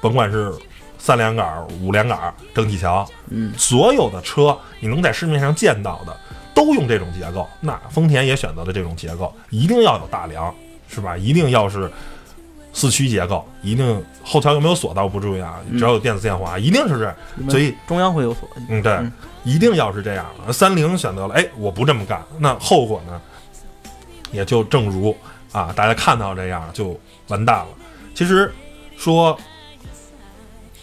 [0.00, 0.50] 甭管是
[0.98, 6.16] 三连杆、五连杆、整体桥，嗯，所有的车你能在市面上见到的
[6.54, 7.46] 都用这种结构。
[7.60, 10.54] 那丰田也选择了这种结构，一定要有大梁，
[10.88, 11.14] 是吧？
[11.18, 11.92] 一定要是
[12.72, 17.50] 四驱结构，一定后桥有没有锁倒不重要，只要有电子限滑，一定是这。
[17.50, 18.48] 所以中央会有锁。
[18.70, 18.98] 嗯，对，
[19.44, 20.24] 一定要是这样。
[20.50, 23.20] 三菱选择了，哎，我不这么干，那后果呢？
[24.32, 25.14] 也就正如。
[25.52, 27.66] 啊，大家看到这样就完蛋了。
[28.14, 28.52] 其实
[28.96, 29.38] 说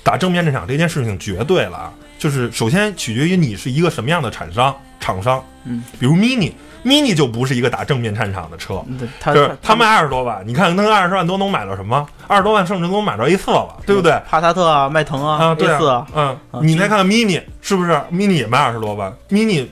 [0.04, 4.76] 打正面战场这件事情绝对了啊，就是首先取决于你是一个什么样的厂商。
[5.00, 8.84] 厂商，嗯，比如 Mini，Mini 就不是一个打正面战场的车，
[9.28, 12.06] 就是他卖二十多万，你看那二十万多能买到什么？
[12.28, 14.20] 二十多万甚至能买到 A 四了，对不对？
[14.28, 19.66] 帕萨特啊，迈腾啊，A 四，嗯，你再看看 Mini，是不是 Mini 也卖二十多万？Mini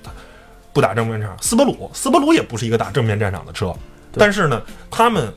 [0.72, 3.76] 不打正面战场，斯巴鲁，斯巴鲁也不是一个打正面战场的车。
[4.18, 5.34] 但是呢，他们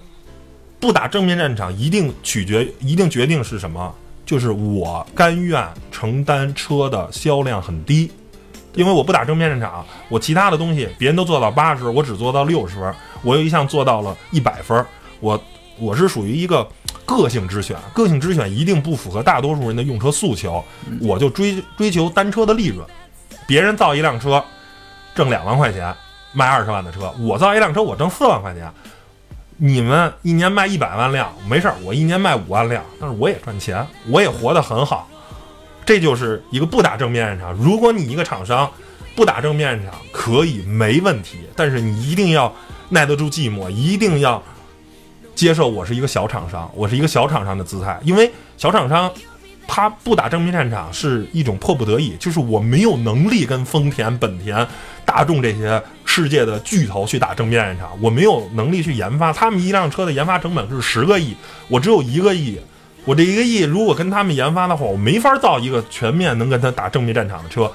[0.80, 3.94] 不打正面战场，一定取决，一定决定是什么？
[4.24, 8.10] 就是我甘愿承担车的销量很低，
[8.74, 14.84] 因为我不打正面战场，我其他的东西别人都做到八十，我只做到六十分，我有一项做到了一百分，
[15.20, 15.42] 我
[15.78, 16.68] 我是属于一个
[17.06, 20.62] 个性之选，个性之选一定不符合大多数人的用车诉求，
[21.00, 22.86] 我就追追求单车的利润，
[23.46, 24.44] 别人造一辆车
[25.14, 25.94] 挣两万块钱。
[26.38, 28.72] 卖二十万的车，我造一辆车，我挣四万块钱。
[29.56, 35.08] 你们一年卖一百万辆，没事儿，我一年卖五万辆，但是我也赚钱，我也活得很好。
[35.84, 37.52] 这就是一个不打正面战场。
[37.54, 38.70] 如果你一个厂商
[39.16, 42.54] 不打正面战场，可以没问题，但是你一定要
[42.90, 44.40] 耐得住寂寞，一定要
[45.34, 49.12] 接受我是一个小厂商，我是一个小厂商的姿态，因为小厂商。
[49.68, 54.66] 他不打正面战场是一种迫不得已，就是我没有能力跟丰田、本田、
[55.04, 59.30] 大众这些世界的巨头去打正面战场，我没有能力去研发。
[59.30, 61.36] 他们一辆车的研发成本是十个亿，
[61.68, 62.58] 我只有一个亿，
[63.04, 67.70] 我这一个亿如果跟他们研发的话，我没法造一个全面能跟他打正面战场的车，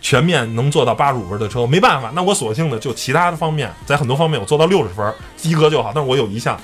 [0.00, 5.90] 全面能做到八十五分的车，没办法，那我索性的就其他的方面，在很多方面我做到六十分及格就好。
[5.92, 6.58] 但是我有一项，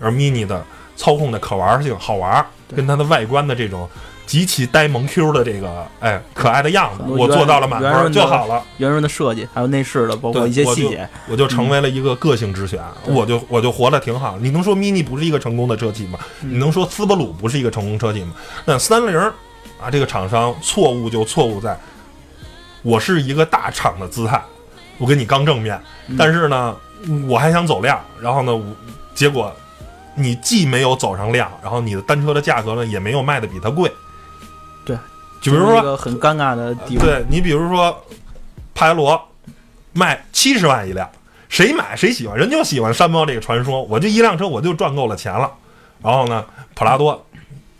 [0.00, 0.64] 而 mini 的
[1.02, 3.88] 操控的可玩性好玩，跟它的外观的这种。
[4.24, 8.62] 极其呆萌 Q 的这个哎可爱的样子，我做到了满分就好了。
[8.78, 14.38] 圆润的设计，还有内饰的，包括一些细节，我就成为了一个个性之选，我就我就活得挺好。
[14.40, 16.18] 你能说 Mini 不是一个成功的车企吗？
[16.40, 18.32] 你能说斯巴鲁不是一个成功车企吗？
[18.64, 19.18] 那三菱
[19.78, 21.76] 啊，这个厂商错误就错误在，
[22.82, 24.40] 我是一个大厂的姿态，
[24.98, 25.78] 我跟你刚正面，
[26.16, 26.74] 但是呢，
[27.28, 28.64] 我还想走量，然后呢，我
[29.14, 29.54] 结果
[30.14, 33.90] 你既没有走上量，然后你的单车的价格呢也没有卖的比它贵。
[34.84, 34.96] 对
[35.40, 38.04] 就比如说很尴尬的地方，对你比如说，
[38.74, 39.20] 帕杰罗
[39.92, 41.08] 卖七十万一辆，
[41.48, 45.50] 谁买谁喜欢，人就喜欢山猫这个传说，我就一辆车我就赚够了钱了。
[46.02, 46.44] 然后呢，
[46.74, 47.24] 普拉多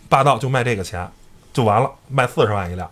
[0.09, 1.05] 霸道就卖这个钱
[1.53, 2.89] 就完了，卖四十万一辆，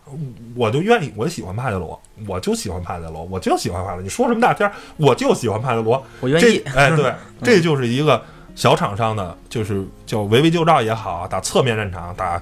[0.55, 4.03] 我就愿意，我喜欢帕杰罗，我就喜欢帕杰罗，我就喜欢帕杰罗。
[4.03, 6.57] 你说什么大天，我就喜欢帕杰罗，我愿意。
[6.75, 8.23] 哎，对，这就是一个
[8.55, 12.41] 小厂商的，就是叫围魏救赵也好，打侧面战场，打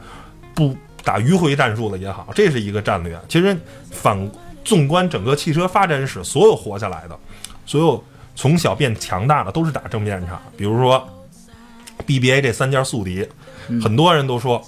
[0.54, 0.76] 不。
[1.02, 3.18] 打迂回战术的也好，这是一个战略。
[3.30, 3.58] 其实
[3.90, 4.30] 反
[4.66, 7.18] 纵观整个汽车发展史，所有活下来的，
[7.66, 8.04] 所有
[8.36, 10.40] 从小变强大的，都是打正面战场。
[10.58, 11.08] 比如说
[12.06, 13.26] BBA 这三家宿敌，
[13.82, 14.62] 很多人都说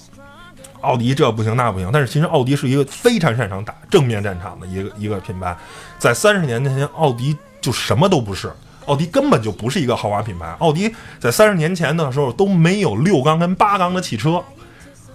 [0.80, 5.56] 奥迪这不行那不行，但是其实奥迪是一个非常擅长打正面战场的一个一个品牌。
[6.00, 8.52] 在三十年前，奥迪就什么都不是，
[8.92, 10.54] 奥迪根本就不是一个豪华品牌。
[10.60, 14.44] 奥迪在三十年前的时候都没有六缸跟八缸的汽车。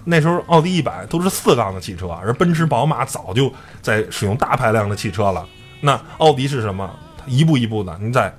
[0.05, 5.47] 那时候奥迪一百都是四缸的汽车，而奔驰、宝马早就在使用大排量的汽车了。
[5.83, 6.89] 那奥迪是什么？
[7.27, 7.99] 一步一步的。
[8.01, 8.35] 你在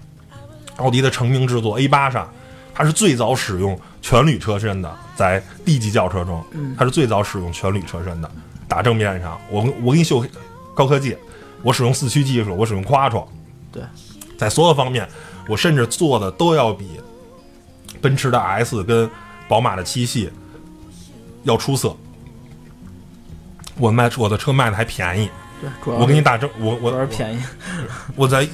[0.78, 2.28] 奥迪的成名之作 A 八上，
[2.74, 6.44] 它是最早使用全铝车身的，在 D 级轿车中，
[6.76, 8.32] 它是最早使用全铝车身的，
[8.68, 9.40] 打正面上。
[9.52, 10.26] 我我给你秀
[10.74, 11.16] 高科技，
[11.62, 13.26] 我使用四驱技术，我使用 Quattro。
[13.74, 13.84] 对，
[14.38, 15.08] 在所有方面，
[15.48, 17.00] 我甚至做的都要比
[18.02, 19.10] 奔驰的 S 跟
[19.48, 20.32] 宝马的七系。
[21.44, 21.96] 要出色，
[23.78, 25.30] 我卖我的车卖的还便宜，
[25.62, 27.40] 对，我给你打正，我我是便宜，
[28.18, 28.46] 我在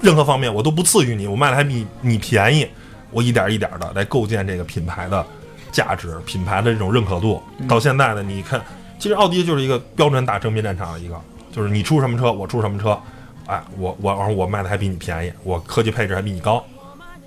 [0.00, 2.66] 任何方面我都不次于你，我卖的还比你便宜，
[3.12, 5.24] 我一点一点的来构建这个品牌的
[5.70, 7.40] 价值，品牌的这种认可度。
[7.68, 8.60] 到现在呢，你看，
[8.98, 11.14] 其实奥迪就是一个标准打正面战场的一个，
[11.52, 12.98] 就是你出什么车，我出什么车，
[13.46, 16.64] 哎，我我然后我卖的还比你便宜，我科技配置还比你高，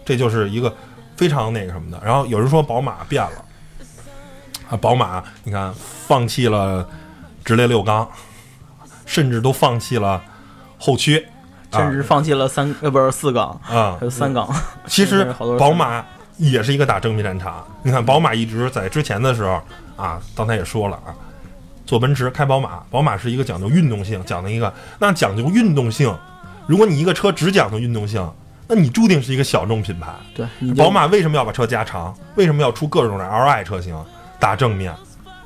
[0.05, 0.75] 这就是一个
[1.15, 2.01] 非常那个什么的。
[2.03, 3.43] 然后有人说宝马变了。
[4.69, 6.85] 啊，宝马，你看，放弃了
[7.45, 8.05] 直列六缸，
[9.05, 10.21] 甚至都放弃了
[10.77, 11.25] 后驱，
[11.71, 14.45] 甚至放弃了三呃不是四缸啊，还有三缸。
[14.85, 15.23] 其实
[15.57, 16.03] 宝马
[16.35, 17.65] 也是一个打正面战场。
[17.81, 19.61] 你看，宝马一直在之前的时候
[19.95, 21.15] 啊，刚才也说了啊，
[21.87, 26.13] 坐奔驰开宝马，宝马是一个讲究运动性，讲的一个那讲究运动性。
[26.67, 28.29] 如果你一个车只讲究运动性，
[28.67, 30.11] 那你注定是一个小众品牌。
[30.35, 30.45] 对，
[30.75, 32.13] 宝马为什么要把车加长？
[32.35, 33.95] 为什么要出各种的 Li 车型？
[34.37, 34.93] 打正面，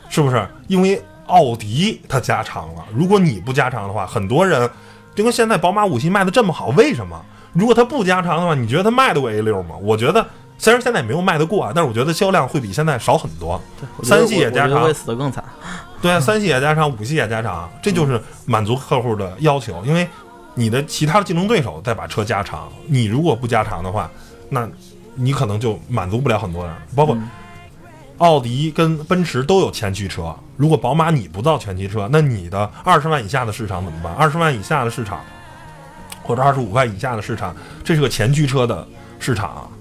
[0.09, 0.45] 是不是？
[0.67, 2.83] 因为奥迪它加长了。
[2.91, 4.67] 如果你不加长的话，很多人
[5.13, 7.23] 就跟现在宝马五系卖的这么好，为什么？
[7.53, 9.75] 如果它不加长的话，你觉得它卖得过 A 六吗？
[9.79, 10.25] 我觉得
[10.57, 13.61] 虽然现在也没有卖得过啊，但是我觉得销量会比现在少很多。
[14.01, 15.43] 三系也加长，会死得更惨。
[16.01, 19.83] 对啊，三系也加长，五系也加长，这就是满足客户的要求。
[19.85, 20.07] 因为
[20.55, 24.09] 你的其他的竞争对手在把车加长，你如果不加长的话，
[24.49, 24.67] 那
[25.15, 27.17] 你可能就满足不了很多人，包括。
[28.17, 34.13] 奥迪跟奔驰都有前驱车，如果宝马你不造前驱车，那你的二十万以下的市场怎么办？
[34.13, 35.21] 二十万以下的市场，
[36.21, 38.87] 或者二十五万以下的市场，这是个前驱车的
[39.17, 39.67] 市场，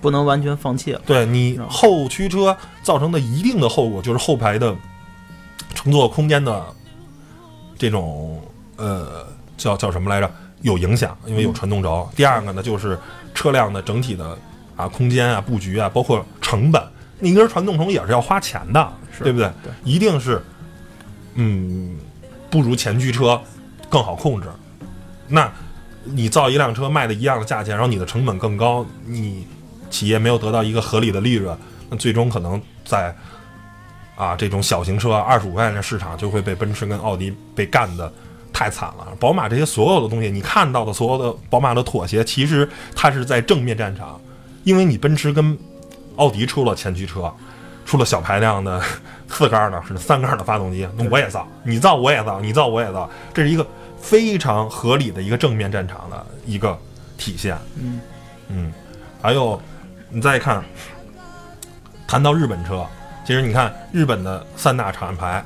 [0.00, 1.00] 不能完全放弃了。
[1.06, 4.74] 对你后驱车造成的一定的后果，就是后排的
[5.74, 6.64] 乘坐空间的
[7.78, 8.40] 这种
[8.76, 10.30] 呃叫叫什么来着？
[10.62, 12.08] 有影响，因为有传动轴。
[12.16, 12.98] 第二个呢，就是
[13.34, 14.36] 车辆的整体的
[14.74, 16.82] 啊空间啊布局啊，包括成本。
[17.18, 19.50] 你一根传动轴也是要花钱的，对不对？
[19.62, 20.42] 对，一定是，
[21.34, 21.96] 嗯，
[22.50, 23.40] 不如前驱车
[23.88, 24.48] 更好控制。
[25.28, 25.52] 那
[26.04, 29.46] 你造一辆车卖的一样的价钱，然后你的成本更高，你
[29.90, 31.56] 企业没有得到一个合理的利润，
[31.88, 33.14] 那最终可能在
[34.16, 38.12] 啊这种小型车二十五万的市场就会被奔驰跟奥迪被干的
[38.52, 39.06] 太惨了。
[39.20, 44.20] 宝马这些所有的东西，你看到的所有的宝马的妥协，其实它是在正面战场，
[44.64, 45.56] 因为你奔驰跟
[46.16, 47.30] 奥迪出了前驱车，
[47.84, 48.80] 出了小排量的
[49.28, 53.66] 四缸的，是三缸的发动机，那我也造，你造我也造，你造我也造，这是一个
[54.00, 56.78] 非常合理的一个正面战场的一个
[57.18, 57.58] 体现。
[57.78, 58.00] 嗯
[58.48, 58.72] 嗯，
[59.20, 59.60] 还有
[60.08, 60.62] 你再看
[62.06, 62.86] 谈到日本车，
[63.24, 65.44] 其实你看日本的三大厂牌，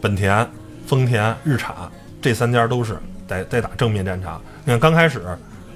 [0.00, 0.48] 本田、
[0.86, 1.74] 丰田、日产
[2.22, 4.40] 这三家都是在在打正面战场。
[4.64, 5.22] 你看刚开始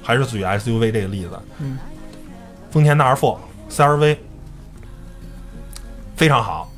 [0.02, 1.78] 还是举 SUV 这个例子，嗯，
[2.70, 3.38] 丰田的 R4、
[3.70, 4.16] CRV
[6.16, 6.70] 非常好，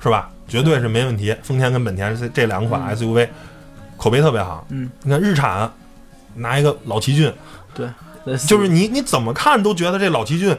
[0.00, 0.30] 是吧？
[0.48, 1.36] 绝对是没问题。
[1.42, 3.28] 丰田跟本田这这两款 SUV
[3.96, 4.66] 口碑特别好。
[4.70, 5.70] 嗯，你看日产
[6.34, 7.32] 拿一个老奇骏，
[7.74, 7.88] 对，
[8.48, 10.56] 就是你你怎么看都觉得这老奇骏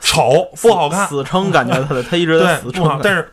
[0.00, 3.00] 丑不好看，死撑感觉他的他一直在死撑。
[3.02, 3.32] 但是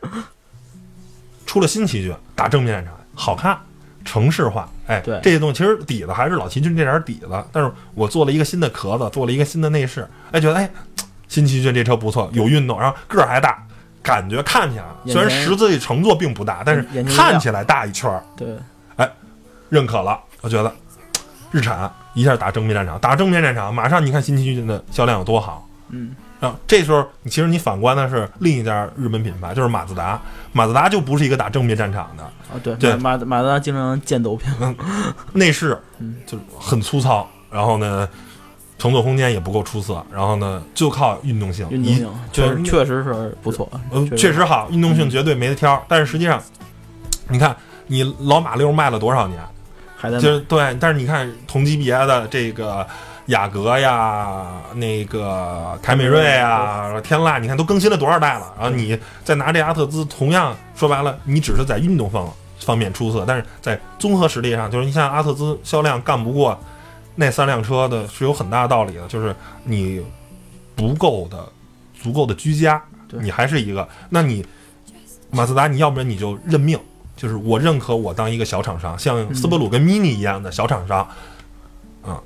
[1.45, 3.57] 出了新奇骏打正面战场，好看，
[4.05, 4.69] 城市化。
[4.87, 10.69] 哎，对这些东西其实底子还是老奇骏这点底子，但是我做了一个新的壳子，做了一个新的内饰，哎，觉得哎，
[11.27, 13.63] 新奇骏这车不错，有运动，然后个儿还大。
[14.01, 18.23] 感觉看起来虽然实际乘坐并不大，但是看起来大一圈儿。
[18.35, 18.47] 对，
[18.95, 19.07] 哎，
[19.67, 20.17] 认可了。
[20.41, 20.73] 我觉得
[21.51, 25.67] 日产一下打正面战场，打正面战场，马上你看新奇骏的销量有多好。
[25.89, 30.19] 嗯，啊，这时候其实你反观的是另一家日本品牌，就是马自达。
[30.51, 32.23] 马自达就不是一个打正面战场的。
[32.23, 34.75] 啊，对对，马马自达经常见斗屏，
[35.33, 35.77] 内饰
[36.25, 38.07] 就很粗糙，然后呢。
[38.81, 45.83] 乘坐空间也不够出色，然后呢，就靠运动性，运动性确确实是不错，呃，确实好，运动性绝对没得挑。
[45.89, 46.41] 但是实际上，
[47.27, 47.53] 你看
[47.87, 49.37] 你老马六卖了多少年，
[50.01, 52.87] 还在就是对，但是你看同级别的这个
[53.25, 58.53] 雅阁呀，那个凯美瑞啊，天籁，你看都更新了多少代了？
[58.57, 66.57] 然后你再拿这阿特兹，同样说白了，你只是在运动方方面出色，但是在综合实力上，就是你像阿特兹销量干不过。
[67.15, 69.35] 那三辆车的是有很大道理的，就是
[69.65, 70.01] 你
[70.73, 71.45] 不够的、
[72.01, 73.85] 足够的居家，你还是一个。
[74.09, 74.45] 那你
[75.29, 76.79] 马自达，你要不然你就认命，
[77.19, 81.05] 就是我认可我当一个小厂商，像斯伯鲁跟 Mini 一样的小厂商。
[82.01, 82.23] 啊，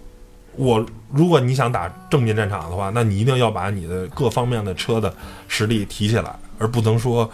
[0.55, 5.11] 我如果你想打正面战场的话，那你一定要把你的各方面的车的
[5.47, 7.27] 实力提起来，而不能说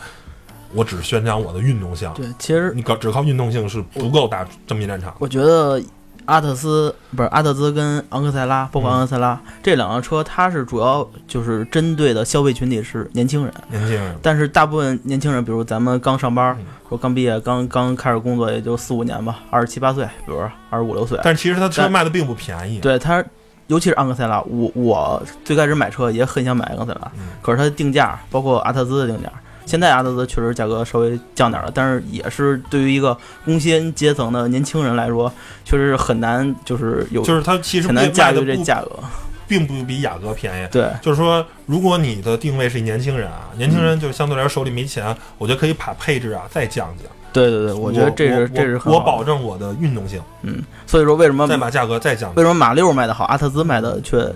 [0.74, 2.10] 我只宣扬我的运动性。
[2.16, 5.14] 对，其实你搞只靠运动性是不够打正面战场。
[5.20, 5.84] 我觉得。
[6.30, 13.52] 阿特斯不是阿特兹跟昂克赛拉，包括昂克赛拉这两辆车，它是主要就是针对的消费群体是年轻人。
[13.70, 16.56] 年轻人，但是大部分年轻人，比如咱们刚上班，
[16.88, 20.40] 说刚毕业，刚刚开始工作，也就四五年吧，二十七八岁，比如
[20.70, 21.20] 二十五六岁。
[21.24, 22.80] 但其实它车卖的并不便宜。
[22.80, 23.24] 对它，
[23.66, 27.12] 尤其是昂克赛拉，我我最开始买车也很想买昂克赛拉，
[27.42, 29.32] 可是它的定价，包括阿特兹的定价。
[29.70, 35.32] 现在阿特兹确实价格稍微降点了，但是也是对于一个工薪阶层的年轻人来说，
[35.64, 38.90] 确实是很难，就是有就是它其实很难驾驭这价格，
[39.48, 40.68] 并不比雅阁便宜。
[40.72, 47.06] 对，就是说，如果你的定位是年轻人啊，年轻人就相对来说手里没钱，我觉得可以把配置啊再降降。
[47.32, 50.20] 对对对，我觉得这是这是我保证我的运动性。
[50.42, 52.34] 嗯，所以说为什么再把价格再降？
[52.34, 54.28] 为什么马六卖的好，阿特兹卖的却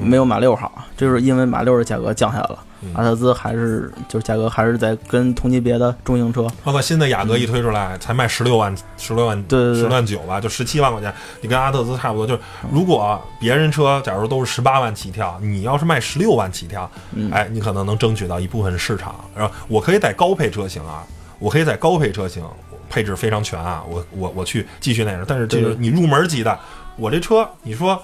[0.00, 0.84] 没有马六好？
[0.96, 2.58] 就是因为马六的价格降下来了。
[2.94, 12.26] 阿特兹还是就是价格还是在跟同级别的中型车，包括新的雅阁一推出来才卖十六万十六万对十万九吧，就十七万块钱，你跟阿特兹差不多。
[12.26, 16.90] 就是如果别人车假如都是十八万起跳，你要是卖十六万起跳，
[17.30, 19.14] 哎，你可能能争取到一部分市场。
[19.34, 21.04] 然后我可以在高配车型啊，
[21.38, 22.44] 我可以在高配车型
[22.88, 25.24] 配置非常全啊，我我我去继续那个。
[25.24, 26.58] 但是这个你入门级的，
[26.96, 28.00] 我这车你说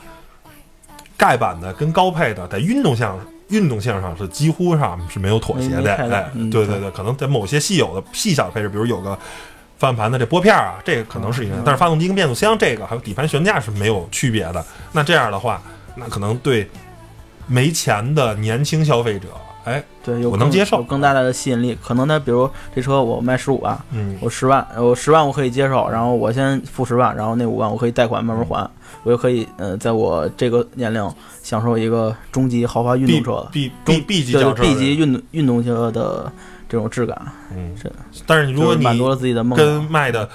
[1.17, 3.19] 盖板的跟高配的在运动项。
[3.53, 9.17] 运动性上是几乎上是没有妥协的，哎，对对对，可能在某些细有的细小的配置，比如有个
[9.79, 14.65] 方向盘的这拨片啊，这个可能是一个，但是发动机跟变速箱这个还有底盘悬架是没有区别的。
[14.93, 15.63] 那这样的话，
[15.95, 16.69] 那可能对
[17.47, 19.29] 没钱的年轻消费者，
[19.65, 21.77] 哎，对，我能接受，有更大的吸引力。
[21.83, 28.71] 可能他比如这车我卖十五万，嗯，我十万，我十万我可以接受，然后我先付十万，然后那五万我可以贷款慢慢还。
[29.05, 36.31] 我就可以，呃，在我这个年龄享受一个中级豪华运动车，B B B 级轿车，B 级运动运动车的
[36.69, 37.21] 这种质感，
[37.51, 37.91] 嗯，是。
[38.27, 40.29] 但是如果你满足了自己的梦，跟卖的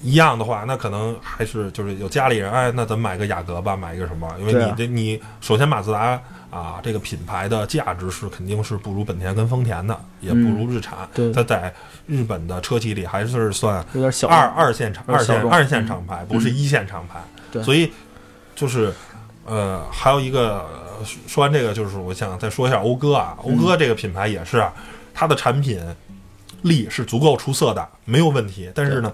[0.00, 4.26] 一样的话，那可能还是就是有家里人，哎，那咱买个雅阁吧，买一个什么？
[4.38, 6.18] 因为你这你首先马自达
[6.52, 11.08] 啊，这个品牌的价值是肯定是不如本田跟丰田的，也不如日产。
[11.14, 11.72] 对，它在
[12.06, 17.62] 日本的车企里还是算有点小二二线厂二线二线厂牌，不是一线厂牌。
[17.62, 17.90] 所以，
[18.54, 18.92] 就是，
[19.46, 20.66] 呃，还有一个
[21.26, 24.62] 说完这个，就是我想再说一下讴歌啊，讴歌这个品牌也是，
[25.14, 25.80] 它的产品
[26.60, 28.70] 力是足够出色的，没有问题。
[28.74, 29.10] 但是呢，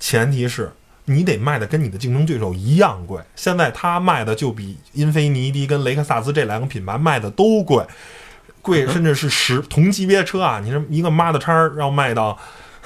[0.00, 0.72] 前提是
[1.06, 3.20] 你得卖的跟你的竞争对手一样贵。
[3.36, 7.84] 现在它卖的就比英菲尼迪跟雷克萨斯这两个品牌卖的都贵，
[8.62, 12.38] 贵甚至是十同级别车啊，你这一个 Model 叉要卖到。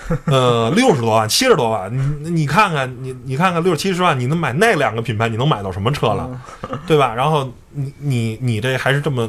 [0.25, 1.93] 呃，六十多万，七十多万，
[2.23, 6.41] 你你看看，你你看看六七十万，你能买那两个品牌，你能买到什么车了，
[6.87, 7.13] 对吧？
[7.15, 9.29] 然后你你你这还是这么，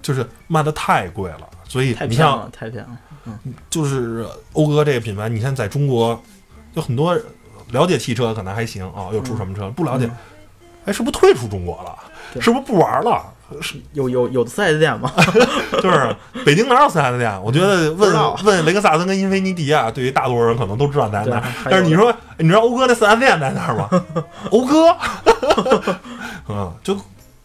[0.00, 2.98] 就是卖的太贵了，所以太你像了，太偏了。
[3.26, 6.20] 嗯，就是讴歌这个品牌，你看在中国，
[6.72, 7.16] 有很多
[7.72, 9.68] 了解汽车可能还行啊，又出什么车？
[9.70, 10.10] 不了解，
[10.86, 11.94] 哎，是不是退出中国了？
[12.40, 13.22] 是不是不玩了？
[13.60, 15.10] 是有有有的四 S 店吗？
[15.82, 16.14] 就是
[16.44, 17.42] 北京哪有四 S 店？
[17.42, 18.14] 我觉得问
[18.44, 21.42] 问雷克萨斯跟英菲尼迪啊，对于大多数人可能都知道在哪。
[21.68, 23.88] 但是你说，你知道讴歌那四 S 店在哪儿吗？
[24.50, 24.96] 讴歌，
[26.48, 26.94] 嗯，就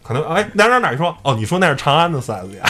[0.04, 2.62] 可能哎哪哪哪说哦，你说那是长安的四 S 店。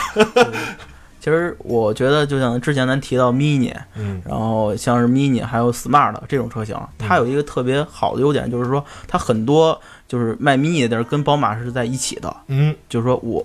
[1.26, 9.76] 其实我觉得，就像之前咱提到 Mini，嗯，然后像是 Mini 还有 Smart 这种车型，它有一个特别好的优点，就是说它很多。
[10.08, 13.44] 就是卖 mini 的跟宝马是在一起的，嗯，就是说我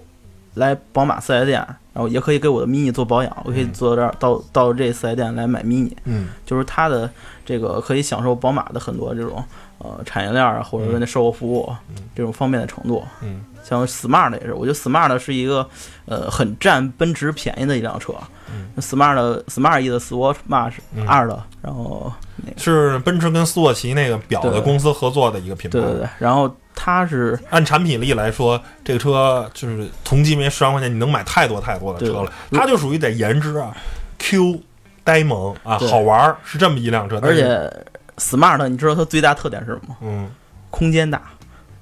[0.53, 1.59] 来宝马四 S 店，
[1.91, 7.09] 然后也可以给我的 mini 做保养，我可以坐这儿到到这四 S 店来买 mini，嗯，就是它的
[7.43, 9.43] 这个可以享受宝马的很多这种
[9.79, 11.67] 呃产业链啊，或者说那售后服务
[12.15, 15.67] 这种方便的程度，嗯，像 smart 也是，我觉得 smart 是一个
[16.05, 18.13] 呃很占奔驰便宜的一辆车。
[18.79, 20.73] smart smart 意思 swatch march
[21.07, 25.79] 二的，然后那个是奔驰跟斯沃琪那个表的公司合作的一个品牌。
[25.79, 32.31] 对对对，然后它是按产品力来说，这个车就是同级别十万块钱你能买太多太多的车了。
[32.51, 33.73] 它就属于得颜值啊
[34.19, 34.61] ，Q
[35.05, 37.19] 呆萌啊，好玩是这么一辆车。
[37.23, 37.71] 而且
[38.17, 39.95] smart 你知道它最大特点是什么？
[40.01, 40.29] 嗯，
[40.69, 41.21] 空间大。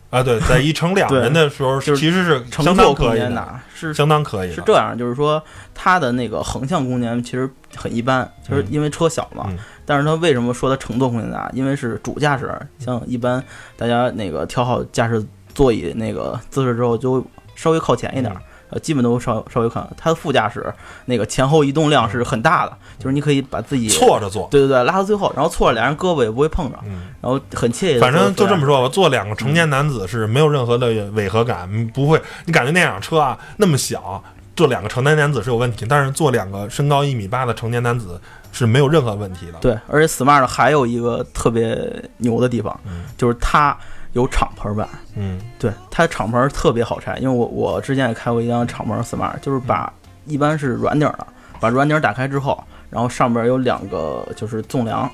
[0.10, 4.52] 啊，对，在一乘两人的时候，其实是乘坐空间大，是相当可以。
[4.52, 5.42] 是这样，就是说
[5.76, 9.48] 它的那个横向空间其实很一般，就是因为车小嘛。
[9.86, 11.50] 但是它为什么说它乘坐空间大？
[11.54, 13.44] 因为是主驾驶，像一般
[13.78, 17.24] 大家那个调好驾驶座椅那个姿势之后，就
[17.56, 18.36] 稍微靠前一点。
[18.70, 20.72] 呃，基本都稍稍微看，它的副驾驶
[21.06, 26.78] 那个前后移动量是很大的，就是你可以把自己错着坐，对对对，拉到最后，然后错着俩人胳膊也不会碰着，
[27.20, 28.00] 然后很惬意。
[28.00, 34.24] 反正就这么说吧，坐两个成年男子是没有任何的违和感，不会，你感觉那辆车啊那么小，
[34.56, 39.54] 坐两个成年男子是有问题，但是坐两个身高一米八的成年男子是没有任何问题的。
[39.62, 42.80] 对，而且 smart 还有一个特别牛的地方，
[43.18, 43.76] 就是它。
[44.14, 49.92] 有敞篷版，嗯，对，它敞篷特别好拆，因为我我之前也开过一辆敞篷 smart，就是把
[50.26, 51.28] 一般是软顶的，
[51.60, 55.08] 把软顶打开之后，然后上边有两个就是纵梁，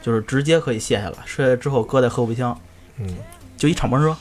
[0.00, 2.58] 就是直接可以卸下来，卸下来之后搁在后备箱，
[2.96, 3.16] 嗯，
[3.58, 4.16] 就一敞篷车，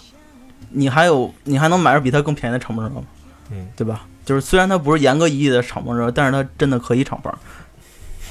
[0.69, 3.03] 你还有你还能买着比它更便宜的敞篷车吗？
[3.49, 4.05] 嗯，对吧？
[4.25, 7.31] 就是虽然它不是严格意义的敞篷车，但是它真的可以敞篷，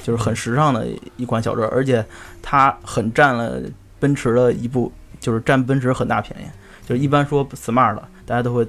[0.02, 2.04] 就是很时尚的一款小车，而且
[2.42, 3.58] 它很占了
[3.98, 4.92] 奔驰的一部。
[5.20, 6.44] 就是占奔驰很大便宜，
[6.88, 7.94] 就是一般说 smart
[8.24, 8.66] 大家都会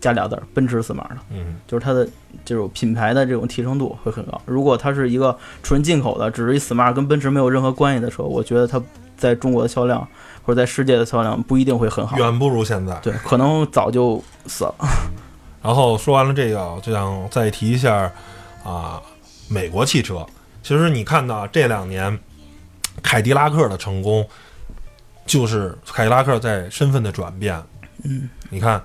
[0.00, 2.06] 加俩字儿，奔驰 smart 嗯，就是它的
[2.44, 4.40] 这种品牌的这种提升度会很高。
[4.44, 8.80] 如果它是一个纯进口的，只是一 smart 跟奔驰没有任何关系的车，我觉得它
[9.16, 10.06] 在中国的销量
[10.44, 12.94] 或者在世界的销量不一定会很好，远不如现在。
[13.00, 14.74] 对，可能早就死了。
[15.62, 18.12] 然后说完了这个，就想再提一下
[18.62, 19.00] 啊，
[19.48, 20.24] 美国汽车。
[20.62, 22.16] 其实你看到这两年
[23.02, 24.24] 凯迪拉克的成功。
[25.28, 27.62] 就是凯迪拉克在身份的转变，
[28.02, 28.82] 嗯，你看，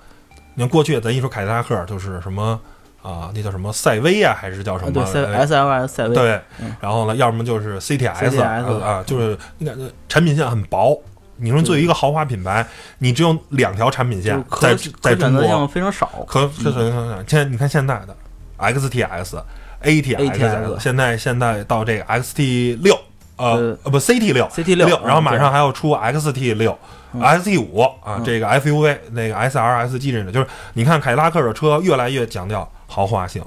[0.54, 2.60] 你看过去咱一说凯迪拉克就是什么
[3.02, 4.92] 啊，那叫什么赛威啊，还是叫什么？
[4.92, 6.14] 对，S L S 赛威。
[6.14, 6.40] 对，
[6.80, 11.02] 然后呢，要么就是 C T S 啊，就是你感觉产品线很薄。
[11.38, 12.66] 你说作为一个豪华品牌，
[13.00, 16.24] 你只有两条产品线，在在中国非常少。
[16.28, 16.92] 可可可
[17.28, 18.16] 现在你看现在的
[18.58, 19.44] X T S、
[19.82, 22.96] A T S，现在现在到这个 X T 六。
[23.38, 26.78] 呃呃不，CT 六，CT 六，然后马上还要出 XT 六
[27.16, 33.44] ，XT 五啊，这个 SUV 那个 SR、SG 这种，就是你看凯迪拉克的车越来越强调豪华性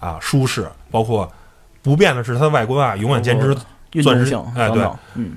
[0.00, 1.30] 啊，舒适，包括
[1.82, 3.56] 不变的是它的外观啊，永远坚持
[4.02, 4.24] 钻石，
[4.56, 4.82] 哎对，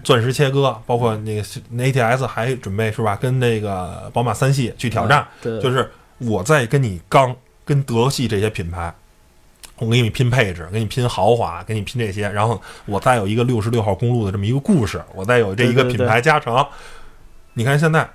[0.04, 5.26] 钻石切割，包括那个那 ATS 还准备是吧，跟那个宝马三系去挑战，
[5.62, 7.36] 就是我在跟你刚
[7.66, 8.94] 跟德系这些品牌。
[9.78, 16.66] 我给你拼配置，给你拼豪华，给你拼这些，然后我再有一个六十六号公路的这么一个故事，我再有这一个品牌加成。
[17.54, 18.10] 你看现在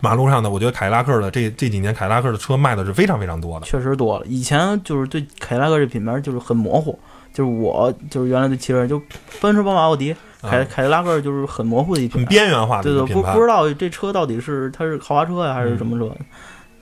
[0.00, 4.26] 马路上的，我觉得凯迪拉克的这这几年凯迪拉克的车卖的是非常非常多的，确实多了。
[4.26, 6.98] 以前就是对凯迪拉克这品牌就是很模糊，
[7.32, 9.00] 就是我就是原来对汽车就
[9.40, 10.12] 奔驰、宝马、奥迪，
[10.42, 16.12] 凯凯迪拉克就是很模糊的一品牌，很边缘化的对对，不不知道这车到底是它是豪华车呀还是什么车，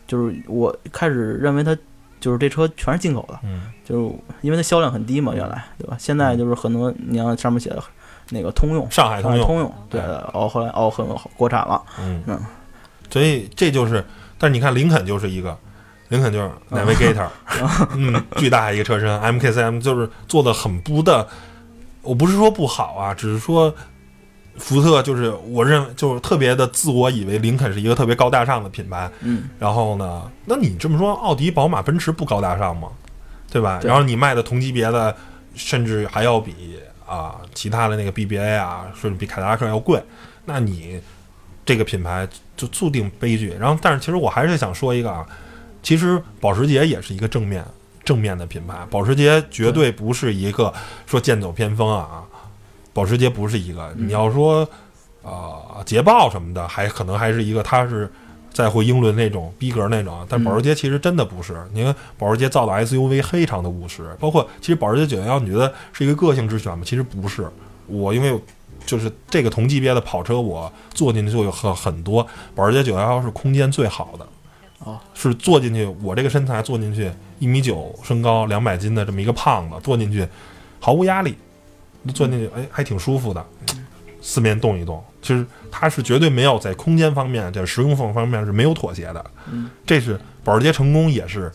[0.06, 1.76] 就是我开始认为它。
[2.22, 5.96] 就是这车全是进口的，嗯，就是因为它销量很低嘛，原来对吧？
[5.98, 7.82] 现在就是很多，你像上面写的，
[8.30, 10.00] 那个通用，上海通用，通用，对，
[10.32, 11.04] 哦，后来哦很
[11.36, 12.22] 国产了，嗯。
[12.28, 12.40] 嗯，
[13.10, 14.04] 所以这就是，
[14.38, 15.58] 但是你看林肯就是一个，
[16.08, 17.26] 林肯就是 Navigator，
[17.96, 21.26] 嗯，巨大一个车身，MKCM 就是做的很不的，
[22.02, 23.74] 我不是说不好啊，只是说。
[24.58, 32.88] 福特就是我认为就是特别的自我以为林肯是一个特别高大上的品牌，嗯，然后呢，那你这么说，奥迪、宝马、奔驰不高大上吗？
[33.50, 33.80] 对吧？
[33.82, 35.14] 然后你卖的同级别的，
[35.54, 40.02] 甚至还要比啊其他的那个 BBA 啊，甚至比凯迪拉克要贵，
[40.46, 41.00] 那你
[41.64, 42.26] 这个品牌
[42.56, 43.54] 就注定悲剧。
[43.60, 45.26] 然后，但是其实我还是想说一个啊，
[45.82, 47.64] 其实保时捷也是一个正面
[48.04, 50.72] 正面的品牌，保时捷绝对不是一个
[51.06, 52.24] 说剑走偏锋啊，
[52.92, 53.92] 保时捷不是一个。
[53.96, 54.68] 你要说
[55.22, 58.10] 啊捷豹什么的，还可能还是一个，它是。
[58.52, 61.56] 在乎英伦那种逼格那种，但保时捷其实真的不是。
[61.72, 66.84] 你看保时捷造的 SUV 非常的务实，包括其实保时捷911，你觉得是一个个性之选吗？
[66.84, 67.50] 其实不是。
[67.86, 68.38] 我因为
[68.84, 72.26] 就是这个同级别的跑车，我坐进去就有很很多。
[72.54, 80.28] 保时捷911是空间最好的，啊，是坐进去，我这个身材坐进去一米九身高两百斤的这么一个胖子坐进去
[80.78, 81.34] 毫无压力，
[82.10, 83.46] 坐进去哎还挺舒服的，
[84.20, 85.02] 四面动一动。
[85.20, 89.24] 其实它是绝对没有在空间方面、在实用性方面是没有妥协的。
[89.50, 91.52] 嗯，这是保时捷成功也是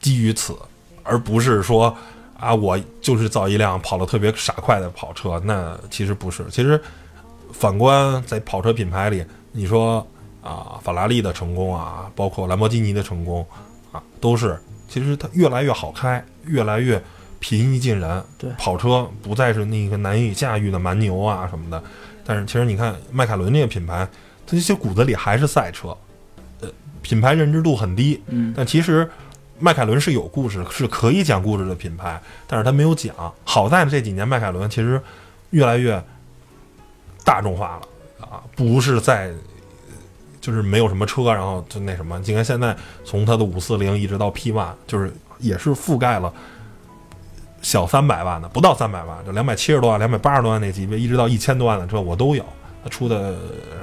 [0.00, 0.56] 基于此，
[1.02, 1.94] 而不是说
[2.38, 5.38] 啊，我就是造一辆跑得特别傻快的跑车。
[5.44, 6.46] 那其实不是。
[6.50, 6.80] 其实
[7.52, 10.06] 反观在跑车品牌里，你说
[10.42, 13.46] 啊，法拉利的成功啊，包括兰博基尼的成功
[13.92, 14.58] 啊，都是
[14.88, 17.02] 其实它越来越好开，越来越。
[17.44, 21.84] 平易近人，对跑车不再是那个难以驾驭的蛮牛啊什么的，
[22.24, 24.08] 但是其实你看迈凯伦这个品牌，
[24.46, 25.94] 它这些骨子里还是赛车，
[26.62, 26.68] 呃，
[27.02, 29.06] 品牌认知度很低，嗯，但其实
[29.58, 33.14] 迈凯伦是有故事，是可以讲故事的品牌，但是它没有讲。
[33.44, 34.98] 好在这几年迈凯伦其实
[35.50, 36.02] 越来越
[37.24, 39.30] 大众化了啊，不是在
[40.40, 42.18] 就是没有什么车，然后就那什么。
[42.24, 42.74] 你看现在
[43.04, 46.32] 从它的五四零一直到 P One，就是也是覆盖了。
[47.64, 52.44] 小三百万的，不到三百万，就两百七十多万、两百八十多万那级别，一直到一千多万的车我都有。
[52.84, 53.34] 他出的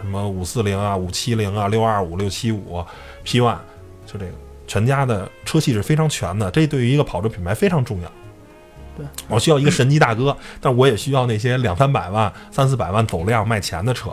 [0.02, 2.86] 什么五四零啊、五七零啊、六二五、六七五、
[3.24, 3.58] P One，
[4.06, 4.32] 就这个
[4.68, 6.52] 全家的车系是非常全的。
[6.52, 8.12] 这对于一个跑车品牌非常重要。
[8.96, 14.12] 对我需要一个神级大哥，但我也需要那些两三百万、三四百万走量卖钱的车。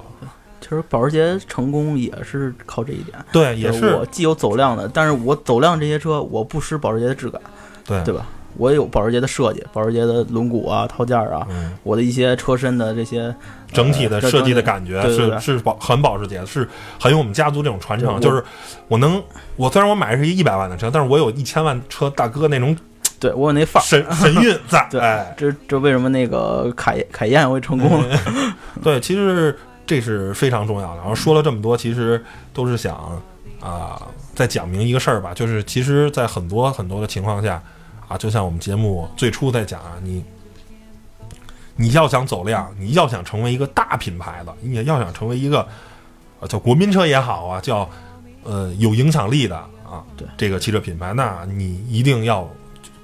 [0.63, 3.19] 其实保时捷成功也是靠这一点。
[3.31, 7.41] 对，也是我既有走量的，但是我走量这些车我不失保时捷的质感。
[7.85, 8.27] 对，对吧？
[8.59, 11.47] 我也有保时捷的设计，保时捷的轮毂啊、套件啊，
[11.85, 13.35] 我的一些车身的这些
[13.73, 16.69] 整体的设计的感觉是是保很保时捷，是
[17.01, 18.21] 很有我们家族这种传承。
[18.21, 18.45] 就是
[18.89, 19.23] 我能，
[19.57, 22.77] 我虽然我买的是一一百万的车，但是我有一千万车大哥那种，
[23.21, 24.87] 对我有那范儿神神韵 在。
[24.91, 25.01] 对，
[25.37, 28.05] 这这为什么那个凯凯宴会成功？
[28.83, 29.57] 对，其实
[29.87, 30.97] 这是非常重要的。
[30.97, 32.21] 然后说了这么多，其实
[32.53, 33.23] 都是想
[33.61, 34.03] 啊，
[34.35, 37.63] 再讲明一个事儿吧，就是其实，在很多很多的情况下。
[38.09, 40.25] 啊，就像我们节目最初在讲啊，你
[41.77, 45.61] 你要想走量，你要想成为一个大品牌的，你要想成为一个
[46.41, 47.89] 啊叫国民车也好啊，叫
[48.45, 52.49] 呃有影响力的啊，对这个汽车品牌，那你一定要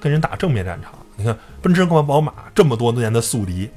[0.01, 0.91] 跟人打正面战场。
[1.17, 3.71] 你看奔驰、和宝马这么多年的宿敌，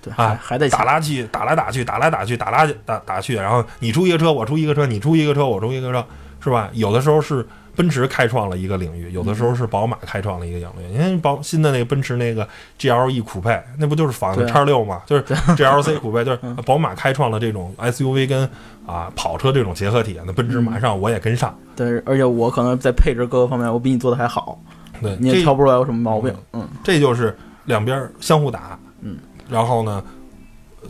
[0.00, 6.06] 对啊，还得打来去，打来打去，打来打去，打来打打去，然后你出一个车，我出一个车，你出一个车，我出一个车，
[6.42, 6.70] 是吧？
[6.72, 7.44] 有的时候是。
[7.76, 10.92] 奔驰开创了一个领域，有的时候是宝马开创了一个领域。
[10.92, 12.46] 你看宝新的那个奔驰那个
[12.78, 15.02] GLE 酷配，那不就是仿的叉六吗？
[15.06, 18.48] 就是 GLC 酷配，就是宝马开创了这种 SUV 跟
[18.86, 20.20] 啊跑车这种结合体。
[20.26, 21.56] 那奔驰马上我也跟上。
[21.76, 24.60] 对，而且我可能在配置各个方面，我比你做的还好。
[25.00, 26.34] 对，你也挑不出来有什么毛病。
[26.52, 28.78] 嗯，这就是两边相互打。
[29.00, 29.16] 嗯，
[29.48, 30.04] 然后呢，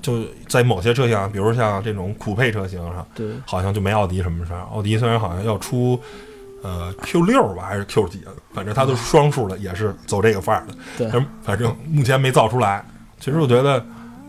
[0.02, 4.60] 就在某些车型，比如像这种酷配车型上，对，好像就没奥迪什么事儿。
[4.72, 6.00] 奥迪虽然好像要出。
[6.62, 8.32] 呃，Q 六吧，还是 Q 几啊？
[8.52, 10.74] 反正它都是双数的，也是走这个范儿的。
[10.98, 12.84] 对，反正目前没造出来。
[13.18, 13.84] 其实我觉得，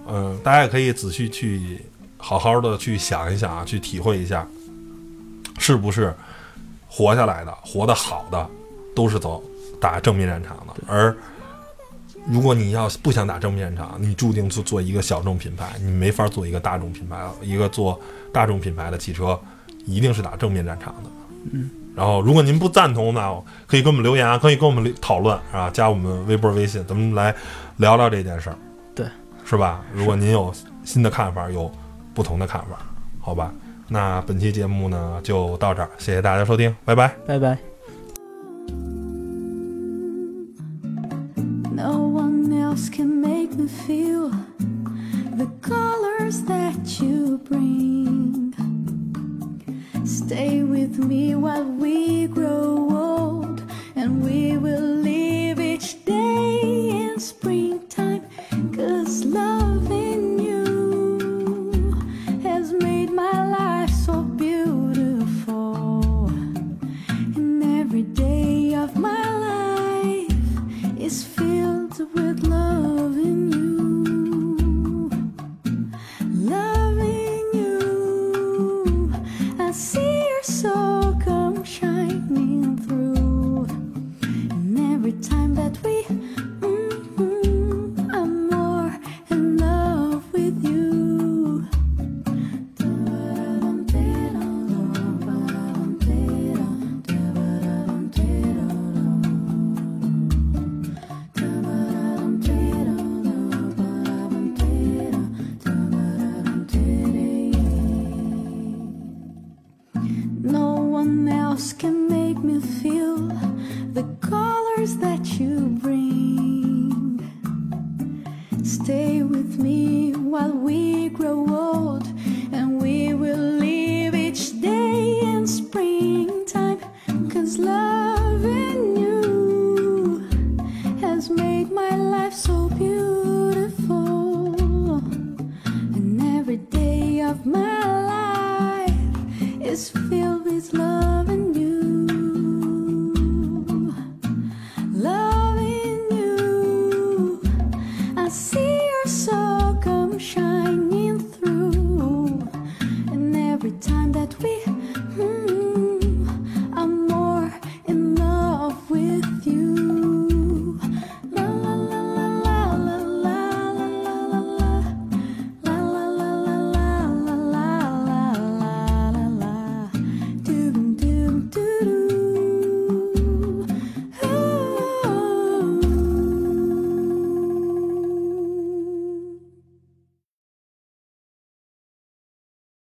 [0.07, 1.81] 嗯，大家也可以仔细去
[2.17, 4.47] 好好的去想一想啊，去体会一下，
[5.59, 6.13] 是不是
[6.87, 8.49] 活下来的、活得好的，
[8.95, 9.43] 都是走
[9.79, 10.73] 打正面战场的。
[10.87, 11.15] 而
[12.29, 17.33] 如果你要不想打正面战场，你注定做做一个小众品牌，你没法做一个大众品牌了。
[17.41, 17.99] 一个做
[18.31, 19.37] 大众品牌的汽车，
[19.85, 21.09] 一定是打正面战场的。
[21.51, 21.69] 嗯。
[21.95, 23.37] 然后，如果您不赞同呢，
[23.67, 27.35] 可以给我们留言啊，可以跟我们讨论啊，加我们微博、微信，咱们来
[27.77, 28.55] 聊聊这件事儿，
[28.95, 29.05] 对，
[29.45, 29.81] 是吧？
[29.93, 31.69] 如果您有新的看法，有
[32.13, 32.79] 不同的看法，
[33.19, 33.53] 好吧？
[33.89, 37.57] 那本期节目呢就到这儿，谢谢大家收听，拜拜，拜拜。
[50.11, 53.63] Stay with me while we grow old,
[53.95, 58.25] and we will live each day in springtime.
[58.75, 61.93] Cause loving you
[62.43, 66.27] has made my life so beautiful,
[67.35, 73.80] and every day of my life is filled with loving you.
[85.13, 86.10] time that we